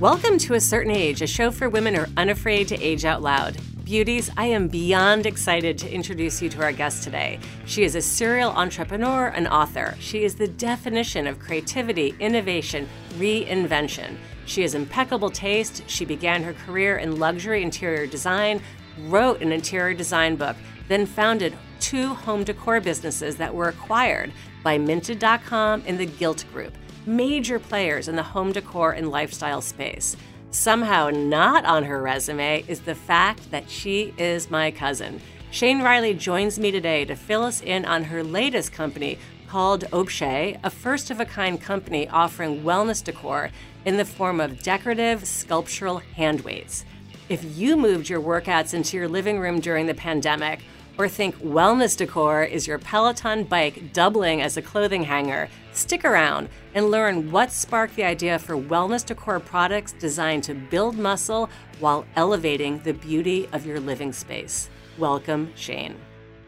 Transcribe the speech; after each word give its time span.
Welcome 0.00 0.38
to 0.38 0.54
A 0.54 0.60
Certain 0.60 0.92
Age, 0.92 1.20
a 1.20 1.26
show 1.26 1.50
for 1.50 1.68
women 1.68 1.94
who 1.94 2.00
are 2.00 2.08
unafraid 2.16 2.68
to 2.68 2.82
age 2.82 3.04
out 3.04 3.20
loud. 3.20 3.58
Beauties, 3.84 4.30
I 4.34 4.46
am 4.46 4.66
beyond 4.66 5.26
excited 5.26 5.76
to 5.76 5.92
introduce 5.92 6.40
you 6.40 6.48
to 6.48 6.62
our 6.62 6.72
guest 6.72 7.02
today. 7.02 7.38
She 7.66 7.82
is 7.82 7.94
a 7.94 8.00
serial 8.00 8.50
entrepreneur 8.52 9.26
and 9.26 9.46
author. 9.46 9.94
She 10.00 10.24
is 10.24 10.36
the 10.36 10.48
definition 10.48 11.26
of 11.26 11.38
creativity, 11.38 12.14
innovation, 12.18 12.88
reinvention. 13.18 14.16
She 14.46 14.62
has 14.62 14.74
impeccable 14.74 15.28
taste. 15.28 15.82
She 15.86 16.06
began 16.06 16.42
her 16.44 16.54
career 16.54 16.96
in 16.96 17.18
luxury 17.18 17.62
interior 17.62 18.06
design, 18.06 18.62
wrote 19.00 19.42
an 19.42 19.52
interior 19.52 19.92
design 19.92 20.34
book, 20.34 20.56
then 20.88 21.04
founded 21.04 21.54
two 21.78 22.14
home 22.14 22.42
decor 22.42 22.80
businesses 22.80 23.36
that 23.36 23.54
were 23.54 23.68
acquired 23.68 24.32
by 24.64 24.78
Minted.com 24.78 25.82
and 25.86 26.00
the 26.00 26.06
Gilt 26.06 26.46
Group 26.54 26.72
major 27.16 27.58
players 27.58 28.08
in 28.08 28.16
the 28.16 28.22
home 28.22 28.52
decor 28.52 28.92
and 28.92 29.10
lifestyle 29.10 29.60
space. 29.60 30.16
Somehow, 30.50 31.10
not 31.10 31.64
on 31.64 31.84
her 31.84 32.00
resume 32.00 32.64
is 32.66 32.80
the 32.80 32.94
fact 32.94 33.50
that 33.50 33.68
she 33.68 34.14
is 34.18 34.50
my 34.50 34.70
cousin. 34.70 35.20
Shane 35.50 35.82
Reilly 35.82 36.14
joins 36.14 36.58
me 36.58 36.70
today 36.70 37.04
to 37.04 37.16
fill 37.16 37.42
us 37.42 37.60
in 37.60 37.84
on 37.84 38.04
her 38.04 38.22
latest 38.22 38.72
company 38.72 39.18
called 39.48 39.84
Obshay, 39.92 40.58
a 40.62 40.70
first 40.70 41.10
of 41.10 41.18
a 41.20 41.24
kind 41.24 41.60
company 41.60 42.08
offering 42.08 42.62
wellness 42.62 43.02
decor 43.02 43.50
in 43.84 43.96
the 43.96 44.04
form 44.04 44.40
of 44.40 44.62
decorative 44.62 45.26
sculptural 45.26 45.98
hand 45.98 46.42
weights. 46.42 46.84
If 47.28 47.44
you 47.56 47.76
moved 47.76 48.08
your 48.08 48.20
workouts 48.20 48.74
into 48.74 48.96
your 48.96 49.08
living 49.08 49.40
room 49.40 49.60
during 49.60 49.86
the 49.86 49.94
pandemic, 49.94 50.60
or 51.00 51.08
think 51.08 51.34
wellness 51.36 51.96
decor 51.96 52.42
is 52.42 52.66
your 52.66 52.78
Peloton 52.78 53.44
bike 53.44 53.90
doubling 53.94 54.42
as 54.42 54.58
a 54.58 54.62
clothing 54.62 55.02
hanger, 55.02 55.48
stick 55.72 56.04
around 56.04 56.46
and 56.74 56.90
learn 56.90 57.32
what 57.32 57.50
sparked 57.50 57.96
the 57.96 58.04
idea 58.04 58.38
for 58.38 58.54
wellness 58.54 59.06
decor 59.06 59.40
products 59.40 59.92
designed 59.92 60.44
to 60.44 60.52
build 60.52 60.98
muscle 60.98 61.48
while 61.78 62.04
elevating 62.16 62.80
the 62.80 62.92
beauty 62.92 63.48
of 63.54 63.64
your 63.64 63.80
living 63.80 64.12
space. 64.12 64.68
Welcome, 64.98 65.50
Shane. 65.56 65.96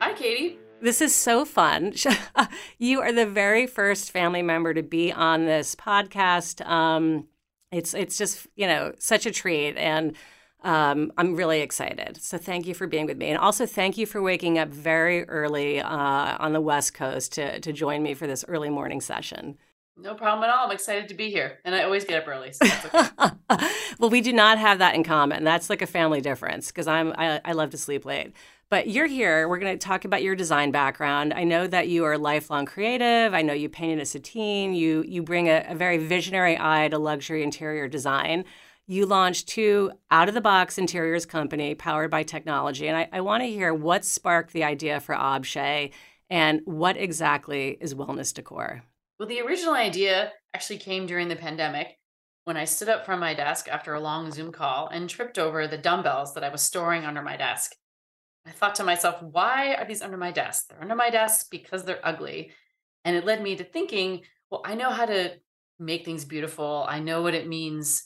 Hi, 0.03 0.13
Katie. 0.13 0.59
This 0.83 1.01
is 1.01 1.15
so 1.15 1.47
fun. 1.47 1.95
you 2.79 3.01
are 3.01 3.13
the 3.13 3.25
very 3.25 3.67
first 3.67 4.11
family 4.11 4.43
member 4.43 4.75
to 4.75 4.83
be 4.83 5.11
on 5.11 5.47
this 5.47 5.75
podcast. 5.75 6.63
Um, 6.69 7.27
it's 7.71 7.95
it's 7.95 8.19
just 8.19 8.47
you 8.55 8.67
know 8.67 8.93
such 8.99 9.25
a 9.25 9.31
treat 9.31 9.79
and 9.79 10.15
um, 10.63 11.13
I'm 11.19 11.35
really 11.35 11.61
excited. 11.61 12.23
So 12.23 12.39
thank 12.39 12.67
you 12.67 12.75
for 12.75 12.87
being 12.87 13.07
with 13.07 13.19
me. 13.19 13.29
And 13.29 13.39
also 13.39 13.67
thank 13.67 13.99
you 13.99 14.07
for 14.07 14.23
waking 14.23 14.59
up 14.59 14.69
very 14.69 15.29
early 15.29 15.81
uh, 15.81 16.37
on 16.39 16.53
the 16.53 16.61
West 16.61 16.95
Coast 16.95 17.33
to, 17.33 17.61
to 17.61 17.73
join 17.73 18.03
me 18.03 18.15
for 18.15 18.27
this 18.27 18.45
early 18.49 18.71
morning 18.71 19.01
session. 19.01 19.59
No 19.97 20.15
problem 20.15 20.45
at 20.45 20.51
all. 20.51 20.67
I'm 20.67 20.73
excited 20.73 21.09
to 21.09 21.15
be 21.15 21.31
here. 21.31 21.59
And 21.65 21.75
I 21.75 21.83
always 21.83 22.05
get 22.05 22.23
up 22.23 22.29
early. 22.29 22.53
So 22.53 22.67
okay. 22.67 23.69
well, 23.99 24.09
we 24.11 24.21
do 24.21 24.33
not 24.33 24.59
have 24.59 24.79
that 24.79 24.95
in 24.95 25.05
common. 25.05 25.45
That's 25.45 25.69
like 25.69 25.83
a 25.83 25.87
family 25.87 26.21
difference 26.21 26.69
because 26.69 26.87
I'm 26.87 27.13
I, 27.19 27.41
I 27.45 27.53
love 27.53 27.71
to 27.71 27.79
sleep 27.79 28.05
late. 28.05 28.33
But 28.71 28.89
you're 28.89 29.07
here. 29.07 29.51
We're 29.51 29.59
going 29.59 29.79
to 29.79 29.87
talk 29.87 30.07
about 30.07 30.23
your 30.23 30.35
design 30.35 30.71
background. 30.71 31.35
I 31.35 31.45
know 31.45 31.67
that 31.67 31.89
you 31.89 32.05
are 32.05 32.17
lifelong 32.17 32.65
creative. 32.65 33.35
I 33.35 33.43
know 33.43 33.53
you 33.53 33.69
painted 33.69 34.01
as 34.01 34.15
a 34.15 34.21
teen. 34.21 34.73
You 34.73 35.05
you 35.07 35.23
bring 35.23 35.49
a, 35.49 35.67
a 35.69 35.75
very 35.75 35.99
visionary 35.99 36.57
eye 36.59 36.89
to 36.89 36.99
luxury 36.99 37.43
interior 37.43 37.87
design 37.87 38.47
you 38.93 39.07
launched 39.07 39.49
two 39.49 39.91
out 40.11 40.29
of 40.29 40.35
the 40.35 40.41
box 40.43 40.77
interiors 40.77 41.25
company 41.25 41.75
powered 41.75 42.11
by 42.11 42.23
technology. 42.23 42.87
And 42.87 42.97
I, 42.97 43.09
I 43.11 43.21
want 43.23 43.43
to 43.43 43.49
hear 43.49 43.73
what 43.73 44.05
sparked 44.05 44.53
the 44.53 44.65
idea 44.65 45.01
for 45.01 45.15
Obshay 45.15 45.93
and 46.29 46.61
what 46.67 46.99
exactly 46.99 47.79
is 47.81 47.95
wellness 47.95 48.35
decor. 48.35 48.83
Well, 49.19 49.29
the 49.29 49.41
original 49.41 49.73
idea 49.73 50.33
actually 50.53 50.77
came 50.77 51.07
during 51.07 51.29
the 51.29 51.37
pandemic 51.37 51.99
when 52.45 52.59
I 52.59 52.67
stood 52.67 52.91
up 52.91 53.07
from 53.07 53.19
my 53.19 53.33
desk 53.33 53.67
after 53.67 53.95
a 53.95 54.01
long 54.01 54.31
Zoom 54.31 54.53
call 54.53 54.89
and 54.89 55.09
tripped 55.09 55.39
over 55.39 55.67
the 55.67 55.79
dumbbells 55.79 56.35
that 56.35 56.45
I 56.45 56.51
was 56.51 56.61
storing 56.61 57.07
under 57.07 57.23
my 57.23 57.39
desk. 57.39 57.75
I 58.45 58.51
thought 58.51 58.75
to 58.75 58.85
myself, 58.85 59.23
why 59.23 59.75
are 59.75 59.87
these 59.87 60.03
under 60.03 60.19
my 60.19 60.33
desk? 60.33 60.67
They're 60.69 60.83
under 60.83 60.97
my 60.97 61.09
desk 61.09 61.47
because 61.51 61.85
they're 61.85 62.07
ugly. 62.07 62.51
And 63.07 63.17
it 63.17 63.25
led 63.25 63.43
me 63.43 63.57
to 63.57 63.65
thinking, 63.65 64.23
well, 64.51 64.61
I 64.67 64.75
know 64.75 64.91
how 64.91 65.07
to 65.07 65.33
make 65.79 66.05
things 66.05 66.27
beautiful. 66.27 66.85
I 66.87 66.99
know 66.99 67.23
what 67.23 67.35
it 67.35 67.49
means 67.49 68.05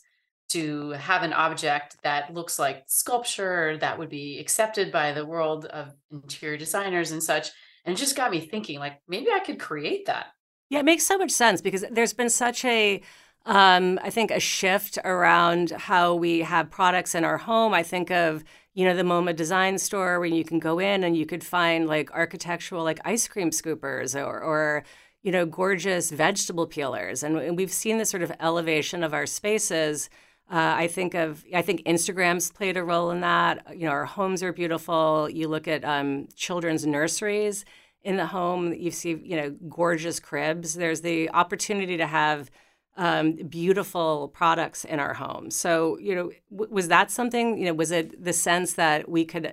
to 0.48 0.90
have 0.90 1.22
an 1.22 1.32
object 1.32 1.96
that 2.02 2.32
looks 2.32 2.58
like 2.58 2.84
sculpture 2.86 3.76
that 3.78 3.98
would 3.98 4.08
be 4.08 4.38
accepted 4.38 4.92
by 4.92 5.12
the 5.12 5.26
world 5.26 5.66
of 5.66 5.92
interior 6.10 6.56
designers 6.56 7.10
and 7.10 7.22
such. 7.22 7.50
And 7.84 7.94
it 7.94 7.98
just 7.98 8.16
got 8.16 8.30
me 8.30 8.40
thinking, 8.40 8.78
like, 8.78 9.00
maybe 9.08 9.28
I 9.32 9.40
could 9.40 9.58
create 9.58 10.06
that. 10.06 10.26
Yeah, 10.68 10.80
it 10.80 10.84
makes 10.84 11.06
so 11.06 11.18
much 11.18 11.30
sense 11.30 11.60
because 11.60 11.84
there's 11.90 12.12
been 12.12 12.30
such 12.30 12.64
a, 12.64 13.00
um, 13.44 14.00
I 14.02 14.10
think, 14.10 14.30
a 14.30 14.40
shift 14.40 14.98
around 15.04 15.70
how 15.70 16.14
we 16.14 16.40
have 16.40 16.70
products 16.70 17.14
in 17.14 17.24
our 17.24 17.38
home. 17.38 17.72
I 17.72 17.82
think 17.82 18.10
of, 18.10 18.42
you 18.74 18.84
know, 18.84 18.96
the 18.96 19.02
MoMA 19.02 19.34
design 19.34 19.78
store 19.78 20.18
where 20.18 20.28
you 20.28 20.44
can 20.44 20.58
go 20.58 20.78
in 20.78 21.04
and 21.04 21.16
you 21.16 21.26
could 21.26 21.44
find 21.44 21.86
like 21.86 22.10
architectural, 22.12 22.82
like 22.82 23.00
ice 23.04 23.28
cream 23.28 23.50
scoopers 23.50 24.16
or, 24.16 24.40
or 24.40 24.84
you 25.22 25.32
know, 25.32 25.46
gorgeous 25.46 26.10
vegetable 26.10 26.66
peelers. 26.66 27.22
And, 27.22 27.36
and 27.36 27.56
we've 27.56 27.72
seen 27.72 27.98
this 27.98 28.10
sort 28.10 28.22
of 28.22 28.32
elevation 28.38 29.02
of 29.02 29.14
our 29.14 29.26
spaces 29.26 30.08
uh, 30.48 30.74
I 30.78 30.86
think 30.86 31.14
of 31.14 31.44
I 31.52 31.62
think 31.62 31.82
Instagram's 31.84 32.52
played 32.52 32.76
a 32.76 32.84
role 32.84 33.10
in 33.10 33.20
that. 33.20 33.66
You 33.76 33.86
know, 33.86 33.90
our 33.90 34.04
homes 34.04 34.42
are 34.42 34.52
beautiful. 34.52 35.28
You 35.28 35.48
look 35.48 35.66
at 35.66 35.84
um, 35.84 36.28
children's 36.36 36.86
nurseries 36.86 37.64
in 38.02 38.16
the 38.16 38.26
home. 38.26 38.72
You 38.72 38.92
see, 38.92 39.20
you 39.24 39.36
know, 39.36 39.50
gorgeous 39.68 40.20
cribs. 40.20 40.74
There's 40.74 41.00
the 41.00 41.30
opportunity 41.30 41.96
to 41.96 42.06
have 42.06 42.50
um, 42.96 43.32
beautiful 43.32 44.28
products 44.28 44.84
in 44.84 45.00
our 45.00 45.14
home. 45.14 45.50
So, 45.50 45.98
you 45.98 46.14
know, 46.14 46.30
w- 46.50 46.72
was 46.72 46.88
that 46.88 47.10
something? 47.10 47.58
You 47.58 47.66
know, 47.66 47.74
was 47.74 47.90
it 47.90 48.24
the 48.24 48.32
sense 48.32 48.74
that 48.74 49.08
we 49.08 49.24
could? 49.24 49.52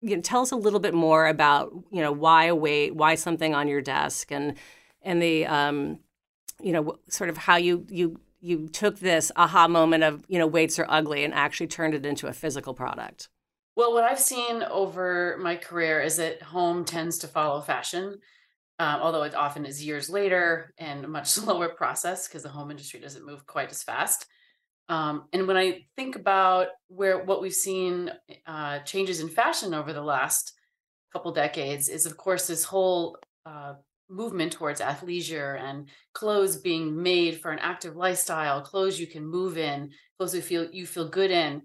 You 0.00 0.16
know, 0.16 0.22
tell 0.22 0.42
us 0.42 0.52
a 0.52 0.56
little 0.56 0.80
bit 0.80 0.94
more 0.94 1.26
about 1.26 1.72
you 1.90 2.00
know 2.00 2.12
why 2.12 2.52
wait, 2.52 2.94
why 2.94 3.16
something 3.16 3.52
on 3.52 3.66
your 3.66 3.80
desk, 3.80 4.30
and 4.30 4.54
and 5.02 5.20
the 5.20 5.46
um, 5.46 5.98
you 6.62 6.72
know 6.72 6.98
sort 7.08 7.30
of 7.30 7.36
how 7.36 7.56
you 7.56 7.84
you 7.90 8.20
you 8.44 8.68
took 8.68 8.98
this 8.98 9.32
aha 9.36 9.66
moment 9.66 10.04
of 10.04 10.24
you 10.28 10.38
know 10.38 10.46
weights 10.46 10.78
are 10.78 10.86
ugly 10.88 11.24
and 11.24 11.32
actually 11.32 11.66
turned 11.66 11.94
it 11.94 12.04
into 12.04 12.26
a 12.26 12.32
physical 12.32 12.74
product? 12.74 13.28
Well 13.76 13.92
what 13.92 14.04
i've 14.04 14.20
seen 14.20 14.62
over 14.62 15.38
my 15.40 15.56
career 15.56 16.00
is 16.00 16.16
that 16.18 16.42
home 16.42 16.84
tends 16.84 17.18
to 17.18 17.28
follow 17.28 17.60
fashion 17.60 18.18
um, 18.78 19.00
although 19.00 19.22
it 19.22 19.34
often 19.34 19.64
is 19.66 19.84
years 19.84 20.10
later 20.10 20.74
and 20.78 21.04
a 21.04 21.08
much 21.08 21.26
slower 21.30 21.68
process 21.68 22.26
because 22.26 22.42
the 22.42 22.48
home 22.48 22.70
industry 22.70 23.00
doesn't 23.00 23.26
move 23.26 23.46
quite 23.46 23.70
as 23.70 23.82
fast. 23.82 24.26
Um, 24.90 25.24
and 25.32 25.48
when 25.48 25.56
i 25.56 25.86
think 25.96 26.14
about 26.14 26.66
where 26.88 27.24
what 27.24 27.40
we've 27.40 27.54
seen 27.54 28.10
uh, 28.46 28.80
changes 28.80 29.20
in 29.20 29.30
fashion 29.30 29.72
over 29.72 29.94
the 29.94 30.02
last 30.02 30.52
couple 31.10 31.32
decades 31.32 31.88
is 31.88 32.04
of 32.04 32.18
course 32.18 32.46
this 32.46 32.64
whole 32.64 33.16
uh, 33.46 33.74
movement 34.14 34.52
towards 34.52 34.80
athleisure 34.80 35.60
and 35.60 35.88
clothes 36.12 36.56
being 36.56 37.02
made 37.02 37.40
for 37.40 37.50
an 37.50 37.58
active 37.58 37.96
lifestyle, 37.96 38.62
clothes 38.62 38.98
you 38.98 39.06
can 39.06 39.26
move 39.26 39.58
in, 39.58 39.90
clothes 40.16 40.34
you 40.34 40.42
feel 40.42 40.68
you 40.72 40.86
feel 40.86 41.08
good 41.08 41.30
in, 41.30 41.62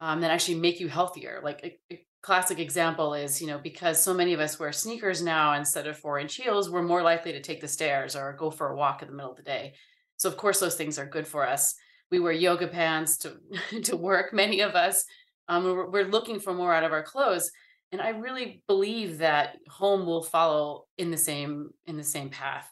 um, 0.00 0.20
that 0.20 0.30
actually 0.30 0.58
make 0.58 0.80
you 0.80 0.88
healthier. 0.88 1.40
Like 1.42 1.60
a, 1.64 1.94
a, 1.94 2.06
classic 2.22 2.58
example 2.58 3.14
is, 3.14 3.40
you 3.40 3.46
know, 3.46 3.58
because 3.58 3.98
so 3.98 4.12
many 4.12 4.34
of 4.34 4.40
us 4.40 4.58
wear 4.58 4.72
sneakers 4.72 5.22
now 5.22 5.54
instead 5.54 5.86
of 5.86 5.96
four 5.96 6.18
inch 6.18 6.34
heels, 6.34 6.68
we're 6.68 6.82
more 6.82 7.02
likely 7.02 7.32
to 7.32 7.40
take 7.40 7.62
the 7.62 7.68
stairs 7.68 8.14
or 8.14 8.36
go 8.38 8.50
for 8.50 8.68
a 8.68 8.76
walk 8.76 9.00
in 9.00 9.08
the 9.08 9.14
middle 9.14 9.30
of 9.30 9.38
the 9.38 9.42
day. 9.42 9.72
So 10.18 10.28
of 10.28 10.36
course 10.36 10.60
those 10.60 10.74
things 10.74 10.98
are 10.98 11.06
good 11.06 11.26
for 11.26 11.48
us. 11.48 11.74
We 12.10 12.20
wear 12.20 12.32
yoga 12.32 12.68
pants 12.68 13.16
to 13.18 13.38
to 13.84 13.96
work. 13.96 14.34
Many 14.34 14.60
of 14.60 14.74
us, 14.74 15.04
um, 15.48 15.64
we're, 15.64 15.90
we're 15.90 16.10
looking 16.10 16.40
for 16.40 16.52
more 16.52 16.74
out 16.74 16.84
of 16.84 16.92
our 16.92 17.02
clothes 17.02 17.50
and 17.92 18.00
i 18.00 18.10
really 18.10 18.62
believe 18.66 19.18
that 19.18 19.56
home 19.68 20.06
will 20.06 20.22
follow 20.22 20.86
in 20.98 21.10
the 21.10 21.16
same 21.16 21.70
in 21.86 21.96
the 21.96 22.04
same 22.04 22.28
path. 22.28 22.70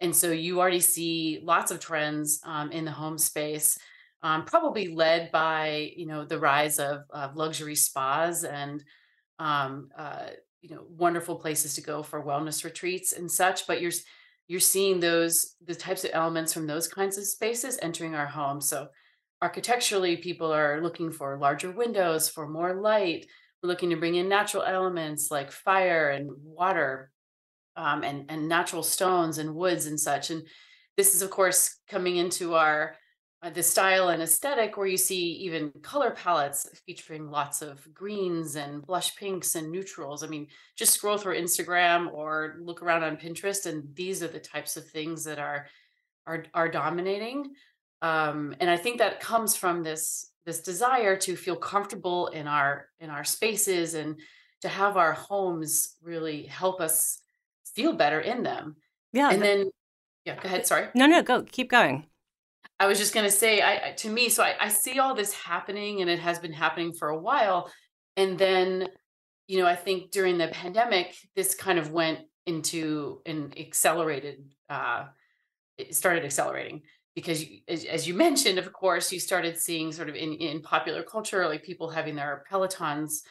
And 0.00 0.14
so 0.14 0.30
you 0.30 0.60
already 0.60 0.80
see 0.80 1.40
lots 1.42 1.72
of 1.72 1.80
trends 1.80 2.40
um, 2.44 2.70
in 2.70 2.84
the 2.84 2.92
home 2.92 3.18
space 3.18 3.76
um, 4.22 4.44
probably 4.44 4.94
led 4.94 5.30
by 5.30 5.92
you 5.96 6.06
know 6.06 6.24
the 6.24 6.38
rise 6.38 6.78
of, 6.78 7.02
of 7.10 7.36
luxury 7.36 7.74
spas 7.74 8.44
and 8.44 8.82
um, 9.38 9.90
uh, 9.96 10.28
you 10.60 10.74
know 10.74 10.84
wonderful 10.88 11.36
places 11.36 11.74
to 11.74 11.80
go 11.80 12.02
for 12.02 12.24
wellness 12.24 12.64
retreats 12.64 13.12
and 13.12 13.30
such 13.30 13.66
but 13.66 13.80
you're 13.80 13.92
you're 14.48 14.60
seeing 14.60 14.98
those 14.98 15.54
the 15.64 15.74
types 15.74 16.04
of 16.04 16.10
elements 16.14 16.52
from 16.52 16.66
those 16.66 16.88
kinds 16.88 17.18
of 17.18 17.26
spaces 17.26 17.78
entering 17.82 18.14
our 18.14 18.26
home. 18.26 18.60
So 18.60 18.88
architecturally 19.42 20.16
people 20.16 20.52
are 20.52 20.80
looking 20.82 21.12
for 21.12 21.38
larger 21.38 21.70
windows 21.70 22.28
for 22.28 22.48
more 22.48 22.80
light 22.80 23.26
we're 23.62 23.68
looking 23.68 23.90
to 23.90 23.96
bring 23.96 24.14
in 24.14 24.28
natural 24.28 24.62
elements 24.62 25.30
like 25.30 25.50
fire 25.50 26.10
and 26.10 26.30
water 26.42 27.10
um, 27.76 28.02
and, 28.02 28.26
and 28.28 28.48
natural 28.48 28.82
stones 28.82 29.38
and 29.38 29.54
woods 29.54 29.86
and 29.86 29.98
such. 29.98 30.30
And 30.30 30.42
this 30.96 31.14
is, 31.14 31.22
of 31.22 31.30
course, 31.30 31.78
coming 31.88 32.16
into 32.16 32.54
our 32.54 32.96
uh, 33.40 33.50
the 33.50 33.62
style 33.62 34.08
and 34.08 34.20
aesthetic 34.20 34.76
where 34.76 34.88
you 34.88 34.96
see 34.96 35.32
even 35.34 35.70
color 35.80 36.10
palettes 36.10 36.68
featuring 36.84 37.30
lots 37.30 37.62
of 37.62 37.86
greens 37.94 38.56
and 38.56 38.84
blush 38.84 39.14
pinks 39.14 39.54
and 39.54 39.70
neutrals. 39.70 40.24
I 40.24 40.26
mean, 40.26 40.48
just 40.76 40.94
scroll 40.94 41.18
through 41.18 41.40
Instagram 41.40 42.12
or 42.12 42.56
look 42.60 42.82
around 42.82 43.04
on 43.04 43.16
Pinterest, 43.16 43.66
and 43.66 43.94
these 43.94 44.24
are 44.24 44.28
the 44.28 44.40
types 44.40 44.76
of 44.76 44.88
things 44.88 45.22
that 45.24 45.38
are 45.38 45.68
are 46.26 46.46
are 46.52 46.68
dominating. 46.68 47.54
Um, 48.02 48.56
and 48.58 48.68
I 48.68 48.76
think 48.76 48.98
that 48.98 49.20
comes 49.20 49.54
from 49.54 49.84
this 49.84 50.27
this 50.46 50.60
desire 50.60 51.16
to 51.16 51.36
feel 51.36 51.56
comfortable 51.56 52.28
in 52.28 52.46
our 52.46 52.86
in 53.00 53.10
our 53.10 53.24
spaces 53.24 53.94
and 53.94 54.20
to 54.62 54.68
have 54.68 54.96
our 54.96 55.12
homes 55.12 55.96
really 56.02 56.44
help 56.44 56.80
us 56.80 57.20
feel 57.74 57.92
better 57.92 58.20
in 58.20 58.42
them. 58.42 58.76
Yeah. 59.12 59.30
And 59.30 59.42
th- 59.42 59.56
then, 59.58 59.70
yeah, 60.24 60.34
go 60.36 60.46
ahead. 60.48 60.66
Sorry. 60.66 60.88
no, 60.94 61.06
no, 61.06 61.22
go. 61.22 61.42
Keep 61.42 61.70
going. 61.70 62.06
I 62.80 62.86
was 62.86 62.98
just 62.98 63.14
gonna 63.14 63.30
say, 63.30 63.60
I 63.60 63.88
I- 63.88 63.92
to 63.92 64.08
me, 64.08 64.28
so 64.28 64.42
I, 64.42 64.54
I 64.60 64.68
see 64.68 64.98
all 64.98 65.14
this 65.14 65.32
happening, 65.32 66.00
and 66.00 66.10
it 66.10 66.18
has 66.18 66.38
been 66.38 66.52
happening 66.52 66.92
for 66.92 67.08
a 67.08 67.18
while. 67.18 67.70
And 68.16 68.38
then, 68.38 68.88
you 69.46 69.58
know, 69.60 69.66
I 69.66 69.76
think 69.76 70.10
during 70.10 70.38
the 70.38 70.48
pandemic, 70.48 71.14
this 71.36 71.54
kind 71.54 71.78
of 71.78 71.90
went 71.92 72.20
into 72.46 73.20
an 73.26 73.52
accelerated. 73.58 74.44
Uh, 74.68 75.06
it 75.76 75.94
started 75.94 76.24
accelerating 76.24 76.82
because, 77.18 77.44
as 77.68 78.06
you 78.06 78.14
mentioned, 78.14 78.58
of 78.58 78.72
course, 78.72 79.12
you 79.12 79.20
started 79.20 79.58
seeing 79.58 79.92
sort 79.92 80.08
of 80.08 80.14
in 80.14 80.34
in 80.34 80.62
popular 80.62 81.02
culture, 81.02 81.46
like 81.48 81.62
people 81.62 81.90
having 81.90 82.14
their 82.14 82.44
Pelotons 82.50 83.22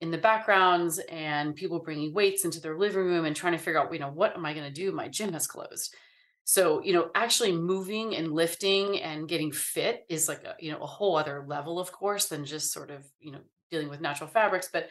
in 0.00 0.10
the 0.10 0.18
backgrounds 0.18 0.98
and 1.10 1.54
people 1.54 1.78
bringing 1.80 2.12
weights 2.12 2.44
into 2.44 2.60
their 2.60 2.76
living 2.76 3.04
room 3.04 3.24
and 3.24 3.36
trying 3.36 3.52
to 3.52 3.58
figure 3.58 3.80
out, 3.80 3.92
you 3.92 4.00
know, 4.00 4.10
what 4.10 4.34
am 4.36 4.44
I 4.44 4.52
going 4.52 4.66
to 4.66 4.72
do? 4.72 4.90
My 4.90 5.08
gym 5.08 5.32
has 5.32 5.46
closed 5.46 5.94
so, 6.44 6.82
you 6.82 6.92
know, 6.92 7.10
actually 7.14 7.52
moving 7.52 8.16
and 8.16 8.32
lifting 8.32 9.00
and 9.00 9.28
getting 9.28 9.52
fit 9.52 10.04
is 10.08 10.28
like 10.28 10.44
a, 10.44 10.56
you 10.58 10.72
know, 10.72 10.78
a 10.78 10.86
whole 10.86 11.16
other 11.16 11.44
level, 11.46 11.78
of 11.78 11.92
course, 11.92 12.26
than 12.26 12.44
just 12.44 12.72
sort 12.72 12.90
of, 12.90 13.04
you 13.20 13.32
know, 13.32 13.40
dealing 13.70 13.88
with 13.88 14.00
natural 14.00 14.28
fabrics. 14.28 14.68
But 14.72 14.88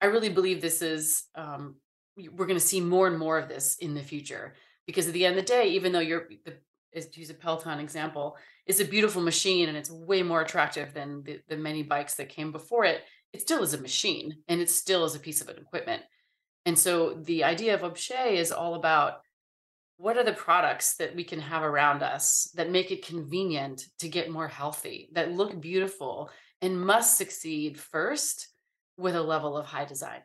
I 0.00 0.06
really 0.06 0.28
believe 0.28 0.60
this 0.60 0.82
is, 0.82 1.24
um, 1.34 1.76
we're 2.16 2.46
going 2.46 2.58
to 2.58 2.66
see 2.66 2.80
more 2.80 3.06
and 3.06 3.18
more 3.18 3.38
of 3.38 3.48
this 3.48 3.76
in 3.76 3.94
the 3.94 4.02
future 4.02 4.54
because 4.86 5.06
at 5.06 5.14
the 5.14 5.24
end 5.24 5.38
of 5.38 5.46
the 5.46 5.48
day, 5.48 5.68
even 5.70 5.92
though 5.92 6.00
you're, 6.00 6.28
the, 6.44 6.54
is 6.92 7.08
to 7.08 7.20
use 7.20 7.30
a 7.30 7.34
Peloton 7.34 7.80
example, 7.80 8.36
it's 8.66 8.80
a 8.80 8.84
beautiful 8.84 9.22
machine 9.22 9.68
and 9.68 9.76
it's 9.76 9.90
way 9.90 10.22
more 10.22 10.42
attractive 10.42 10.94
than 10.94 11.22
the, 11.22 11.40
the 11.48 11.56
many 11.56 11.82
bikes 11.82 12.14
that 12.14 12.28
came 12.28 12.52
before 12.52 12.84
it. 12.84 13.02
It 13.32 13.40
still 13.40 13.62
is 13.62 13.74
a 13.74 13.80
machine 13.80 14.38
and 14.48 14.60
it 14.60 14.70
still 14.70 15.04
is 15.04 15.14
a 15.14 15.20
piece 15.20 15.40
of 15.40 15.48
equipment. 15.48 16.02
And 16.64 16.78
so 16.78 17.14
the 17.14 17.44
idea 17.44 17.74
of 17.74 17.80
obshay 17.80 18.34
is 18.34 18.52
all 18.52 18.74
about 18.74 19.22
what 19.96 20.16
are 20.16 20.24
the 20.24 20.32
products 20.32 20.96
that 20.96 21.14
we 21.14 21.24
can 21.24 21.40
have 21.40 21.62
around 21.62 22.02
us 22.02 22.50
that 22.54 22.70
make 22.70 22.90
it 22.90 23.06
convenient 23.06 23.84
to 24.00 24.08
get 24.08 24.30
more 24.30 24.48
healthy, 24.48 25.08
that 25.12 25.32
look 25.32 25.60
beautiful 25.60 26.30
and 26.60 26.84
must 26.84 27.16
succeed 27.16 27.78
first 27.78 28.48
with 28.96 29.14
a 29.14 29.22
level 29.22 29.56
of 29.56 29.66
high 29.66 29.84
design? 29.84 30.20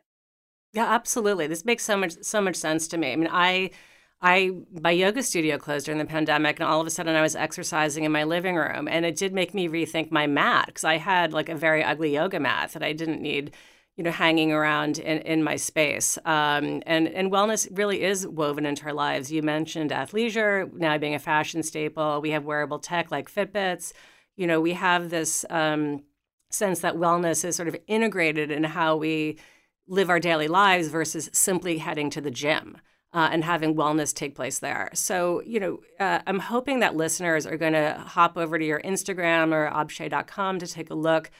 Yeah, 0.72 0.86
absolutely. 0.86 1.46
This 1.46 1.64
makes 1.64 1.84
so 1.84 1.96
much 1.96 2.14
so 2.22 2.40
much 2.40 2.56
sense 2.56 2.88
to 2.88 2.98
me. 2.98 3.12
I 3.12 3.16
mean, 3.16 3.30
I 3.30 3.70
I 4.20 4.50
my 4.72 4.90
yoga 4.90 5.22
studio 5.22 5.58
closed 5.58 5.86
during 5.86 6.00
the 6.00 6.04
pandemic, 6.04 6.58
and 6.58 6.68
all 6.68 6.80
of 6.80 6.86
a 6.86 6.90
sudden 6.90 7.14
I 7.14 7.22
was 7.22 7.36
exercising 7.36 8.04
in 8.04 8.12
my 8.12 8.24
living 8.24 8.56
room, 8.56 8.88
and 8.88 9.06
it 9.06 9.16
did 9.16 9.32
make 9.32 9.54
me 9.54 9.68
rethink 9.68 10.10
my 10.10 10.26
mat 10.26 10.66
because 10.66 10.84
I 10.84 10.96
had 10.96 11.32
like 11.32 11.48
a 11.48 11.54
very 11.54 11.84
ugly 11.84 12.14
yoga 12.14 12.40
mat 12.40 12.72
that 12.72 12.82
I 12.82 12.92
didn't 12.92 13.22
need, 13.22 13.54
you 13.96 14.02
know, 14.02 14.10
hanging 14.10 14.50
around 14.52 14.98
in, 14.98 15.18
in 15.18 15.44
my 15.44 15.54
space. 15.54 16.18
Um, 16.24 16.82
and 16.84 17.06
and 17.08 17.30
wellness 17.30 17.68
really 17.70 18.02
is 18.02 18.26
woven 18.26 18.66
into 18.66 18.86
our 18.86 18.92
lives. 18.92 19.30
You 19.30 19.42
mentioned 19.42 19.92
athleisure 19.92 20.72
now 20.72 20.98
being 20.98 21.14
a 21.14 21.20
fashion 21.20 21.62
staple. 21.62 22.20
We 22.20 22.30
have 22.30 22.44
wearable 22.44 22.80
tech 22.80 23.12
like 23.12 23.32
Fitbits. 23.32 23.92
You 24.36 24.48
know, 24.48 24.60
we 24.60 24.72
have 24.72 25.10
this 25.10 25.44
um, 25.48 26.02
sense 26.50 26.80
that 26.80 26.96
wellness 26.96 27.44
is 27.44 27.54
sort 27.54 27.68
of 27.68 27.76
integrated 27.86 28.50
in 28.50 28.64
how 28.64 28.96
we 28.96 29.38
live 29.86 30.10
our 30.10 30.20
daily 30.20 30.48
lives 30.48 30.88
versus 30.88 31.30
simply 31.32 31.78
heading 31.78 32.10
to 32.10 32.20
the 32.20 32.30
gym 32.30 32.78
uh, 33.12 33.28
and 33.32 33.44
having 33.44 33.74
wellness 33.74 34.14
take 34.14 34.34
place 34.34 34.58
there. 34.58 34.90
So, 34.94 35.42
you 35.46 35.60
know, 35.60 35.80
uh, 35.98 36.20
I'm 36.26 36.38
hoping 36.38 36.80
that 36.80 36.94
listeners 36.94 37.46
are 37.46 37.56
going 37.56 37.72
to 37.72 38.02
hop 38.06 38.36
over 38.36 38.58
to 38.58 38.64
your 38.64 38.80
Instagram 38.80 39.52
or 39.52 39.70
obshay.com 39.70 40.58
to 40.58 40.66
take 40.66 40.90
a 40.90 40.94
look 40.94 41.30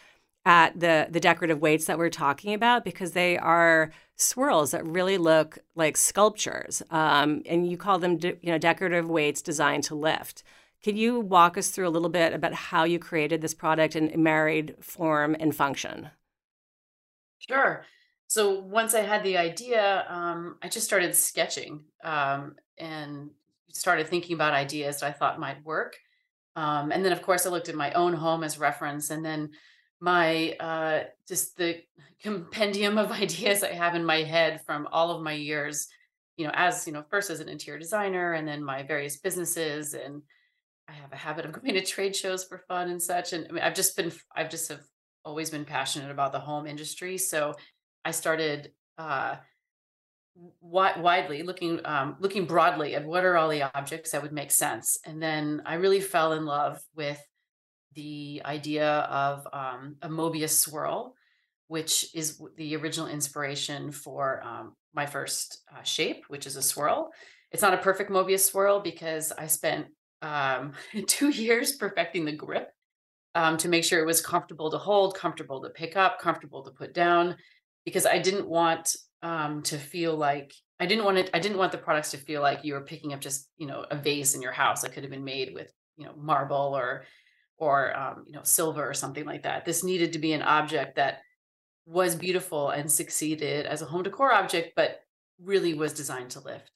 at 0.45 0.79
the 0.81 1.09
the 1.11 1.21
decorative 1.21 1.61
weights 1.61 1.85
that 1.87 1.99
we're 1.99 2.09
talking 2.09 2.55
about 2.55 2.85
because 2.85 3.13
they 3.13 3.37
are 3.37 3.93
swirls 4.17 4.71
that 4.71 4.85
really 4.87 5.19
look 5.19 5.59
like 5.75 5.97
sculptures, 5.97 6.83
um, 6.91 7.43
and 7.47 7.71
you 7.71 7.77
call 7.77 7.99
them, 7.99 8.17
de- 8.17 8.39
you 8.41 8.51
know, 8.51 8.59
decorative 8.59 9.09
weights 9.09 9.43
designed 9.43 9.85
to 9.85 9.95
lift. 9.95 10.43
Can 10.83 10.97
you 10.97 11.21
walk 11.21 11.59
us 11.59 11.69
through 11.69 11.89
a 11.89 11.91
little 11.91 12.09
bit 12.09 12.33
about 12.33 12.55
how 12.55 12.85
you 12.85 12.99
created 12.99 13.41
this 13.41 13.55
product 13.55 13.95
and 13.95 14.17
married 14.17 14.77
form 14.81 15.37
and 15.39 15.55
function? 15.55 16.11
Sure. 17.39 17.85
So 18.29 18.61
once 18.61 18.95
I 18.95 19.01
had 19.01 19.25
the 19.25 19.39
idea, 19.39 20.05
um, 20.07 20.59
I 20.63 20.69
just 20.69 20.87
started 20.87 21.17
sketching 21.17 21.85
um, 22.05 22.57
and 22.77 23.31
started 23.73 24.09
thinking 24.09 24.35
about 24.35 24.53
ideas 24.53 25.01
that 25.01 25.07
I 25.07 25.13
thought 25.13 25.41
might 25.41 25.65
work. 25.65 25.97
Um, 26.55 26.93
and 26.93 27.03
then, 27.03 27.13
of 27.13 27.23
course, 27.23 27.47
I 27.47 27.51
looked 27.51 27.71
at 27.71 27.75
my 27.75 27.91
own 27.93 28.13
home 28.13 28.45
as 28.45 28.59
reference, 28.59 29.09
and 29.09 29.25
then 29.25 29.51
my 30.01 30.53
uh, 30.61 31.05
just 31.27 31.57
the 31.57 31.83
compendium 32.23 32.99
of 32.99 33.11
ideas 33.23 33.63
I 33.63 33.73
have 33.73 33.95
in 33.95 34.05
my 34.05 34.23
head 34.23 34.61
from 34.67 34.87
all 34.93 35.11
of 35.11 35.23
my 35.23 35.33
years. 35.33 35.89
You 36.37 36.47
know, 36.47 36.53
as 36.55 36.87
you 36.87 36.93
know, 36.93 37.05
first 37.11 37.31
as 37.31 37.41
an 37.41 37.49
interior 37.49 37.79
designer, 37.79 38.35
and 38.35 38.47
then 38.47 38.63
my 38.63 38.83
various 38.83 39.17
businesses, 39.17 39.95
and 39.95 40.21
I 40.87 40.93
have 40.93 41.13
a 41.13 41.17
habit 41.17 41.47
of 41.47 41.53
going 41.63 41.75
to 41.75 41.83
trade 41.83 42.15
shows 42.15 42.45
for 42.45 42.59
fun 42.69 42.91
and 42.91 43.03
such. 43.03 43.33
And 43.33 43.47
I 43.49 43.53
mean, 43.53 43.65
I've 43.65 43.75
just 43.75 43.97
been, 43.97 44.13
I've 44.37 44.51
just 44.51 44.69
have 44.69 44.83
always 45.25 45.49
been 45.49 45.65
passionate 45.65 46.11
about 46.11 46.33
the 46.33 46.41
home 46.41 46.67
industry. 46.67 47.17
So 47.17 47.55
I 48.09 48.11
started 48.11 48.73
uh, 48.97 49.37
wi- 50.63 50.99
widely 50.99 51.43
looking, 51.43 51.79
um, 51.85 52.17
looking 52.21 52.47
broadly 52.47 52.95
at 52.95 53.05
what 53.05 53.23
are 53.23 53.37
all 53.37 53.51
the 53.51 53.65
objects 53.77 54.13
that 54.13 54.23
would 54.23 54.33
make 54.33 54.51
sense. 54.51 54.97
And 55.05 55.23
then 55.23 55.61
I 55.67 55.75
really 55.75 56.01
fell 56.01 56.33
in 56.33 56.47
love 56.47 56.81
with 56.97 57.23
the 57.93 58.41
idea 58.47 58.89
of 58.89 59.47
um, 59.53 59.97
a 60.01 60.09
Mobius 60.09 60.57
swirl, 60.57 61.17
which 61.67 62.15
is 62.15 62.41
the 62.57 62.77
original 62.77 63.09
inspiration 63.09 63.93
for 63.93 64.43
um, 64.43 64.75
my 64.95 65.05
first 65.05 65.59
uh, 65.71 65.83
shape, 65.83 66.25
which 66.29 66.47
is 66.47 66.57
a 66.57 66.63
swirl. 66.63 67.11
It's 67.53 67.63
not 67.63 67.75
a 67.75 67.79
perfect 67.79 68.11
Mobius 68.11 68.41
swirl 68.41 68.81
because 68.81 69.33
I 69.33 69.49
spent 69.49 69.89
um, 70.23 70.73
two 71.07 71.29
years 71.29 71.73
perfecting 71.73 72.25
the 72.25 72.33
grip 72.33 72.71
um, 73.35 73.59
to 73.59 73.69
make 73.69 73.85
sure 73.85 74.01
it 74.01 74.07
was 74.07 74.23
comfortable 74.23 74.71
to 74.71 74.79
hold, 74.79 75.15
comfortable 75.15 75.61
to 75.61 75.69
pick 75.69 75.95
up, 75.95 76.19
comfortable 76.19 76.63
to 76.63 76.71
put 76.71 76.95
down, 76.95 77.37
because 77.89 78.07
I 78.07 78.19
didn't 78.19 78.49
want 78.49 78.95
um, 79.23 79.63
to 79.63 79.79
feel 79.79 80.17
like 80.17 80.53
I 80.79 80.87
didn't 80.87 81.05
want 81.05 81.19
it. 81.19 81.31
I 81.35 81.41
didn't 81.41 81.59
want 81.59 81.73
the 81.73 81.79
products 81.79 82.13
to 82.13 82.19
feel 82.19 82.43
like 82.43 82.65
you 82.65 82.75
were 82.75 82.83
picking 82.83 83.13
up 83.13 83.21
just 83.21 83.49
you 83.57 83.67
know 83.67 83.85
a 83.91 83.97
vase 83.97 84.35
in 84.35 84.43
your 84.43 84.53
house 84.53 84.83
that 84.83 84.93
could 84.93 85.03
have 85.03 85.11
been 85.11 85.25
made 85.25 85.53
with 85.55 85.73
you 85.97 86.05
know 86.05 86.13
marble 86.17 86.77
or 86.77 87.05
or 87.57 87.97
um, 87.97 88.25
you 88.27 88.33
know 88.33 88.43
silver 88.45 88.89
or 88.89 88.95
something 88.95 89.25
like 89.25 89.43
that. 89.43 89.65
This 89.65 89.83
needed 89.83 90.13
to 90.13 90.19
be 90.19 90.33
an 90.33 90.43
object 90.43 90.97
that 90.97 91.21
was 91.87 92.15
beautiful 92.15 92.69
and 92.69 92.93
succeeded 92.93 93.67
as 93.67 93.83
a 93.83 93.87
home 93.87 94.03
decor 94.03 94.33
object, 94.33 94.73
but 94.77 95.01
really 95.43 95.75
was 95.75 95.93
designed 95.95 96.31
to 96.31 96.41
lift. 96.41 96.71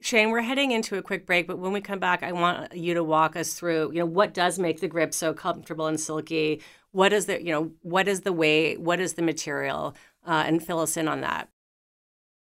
Shane, 0.00 0.30
we're 0.30 0.42
heading 0.42 0.72
into 0.72 0.98
a 0.98 1.02
quick 1.02 1.26
break, 1.26 1.46
but 1.46 1.58
when 1.58 1.72
we 1.72 1.80
come 1.80 2.00
back, 2.00 2.24
I 2.24 2.32
want 2.32 2.74
you 2.76 2.94
to 2.94 3.04
walk 3.04 3.36
us 3.36 3.54
through, 3.54 3.92
you 3.92 4.00
know, 4.00 4.06
what 4.06 4.34
does 4.34 4.58
make 4.58 4.80
the 4.80 4.88
grip 4.88 5.14
so 5.14 5.32
comfortable 5.32 5.86
and 5.86 5.98
silky? 5.98 6.60
What 6.90 7.12
is 7.12 7.26
the, 7.26 7.40
you 7.40 7.52
know, 7.52 7.70
what 7.82 8.08
is 8.08 8.22
the 8.22 8.32
weight? 8.32 8.80
What 8.80 8.98
is 8.98 9.14
the 9.14 9.22
material? 9.22 9.94
Uh, 10.24 10.44
and 10.46 10.64
fill 10.64 10.78
us 10.78 10.96
in 10.96 11.08
on 11.08 11.20
that. 11.20 11.48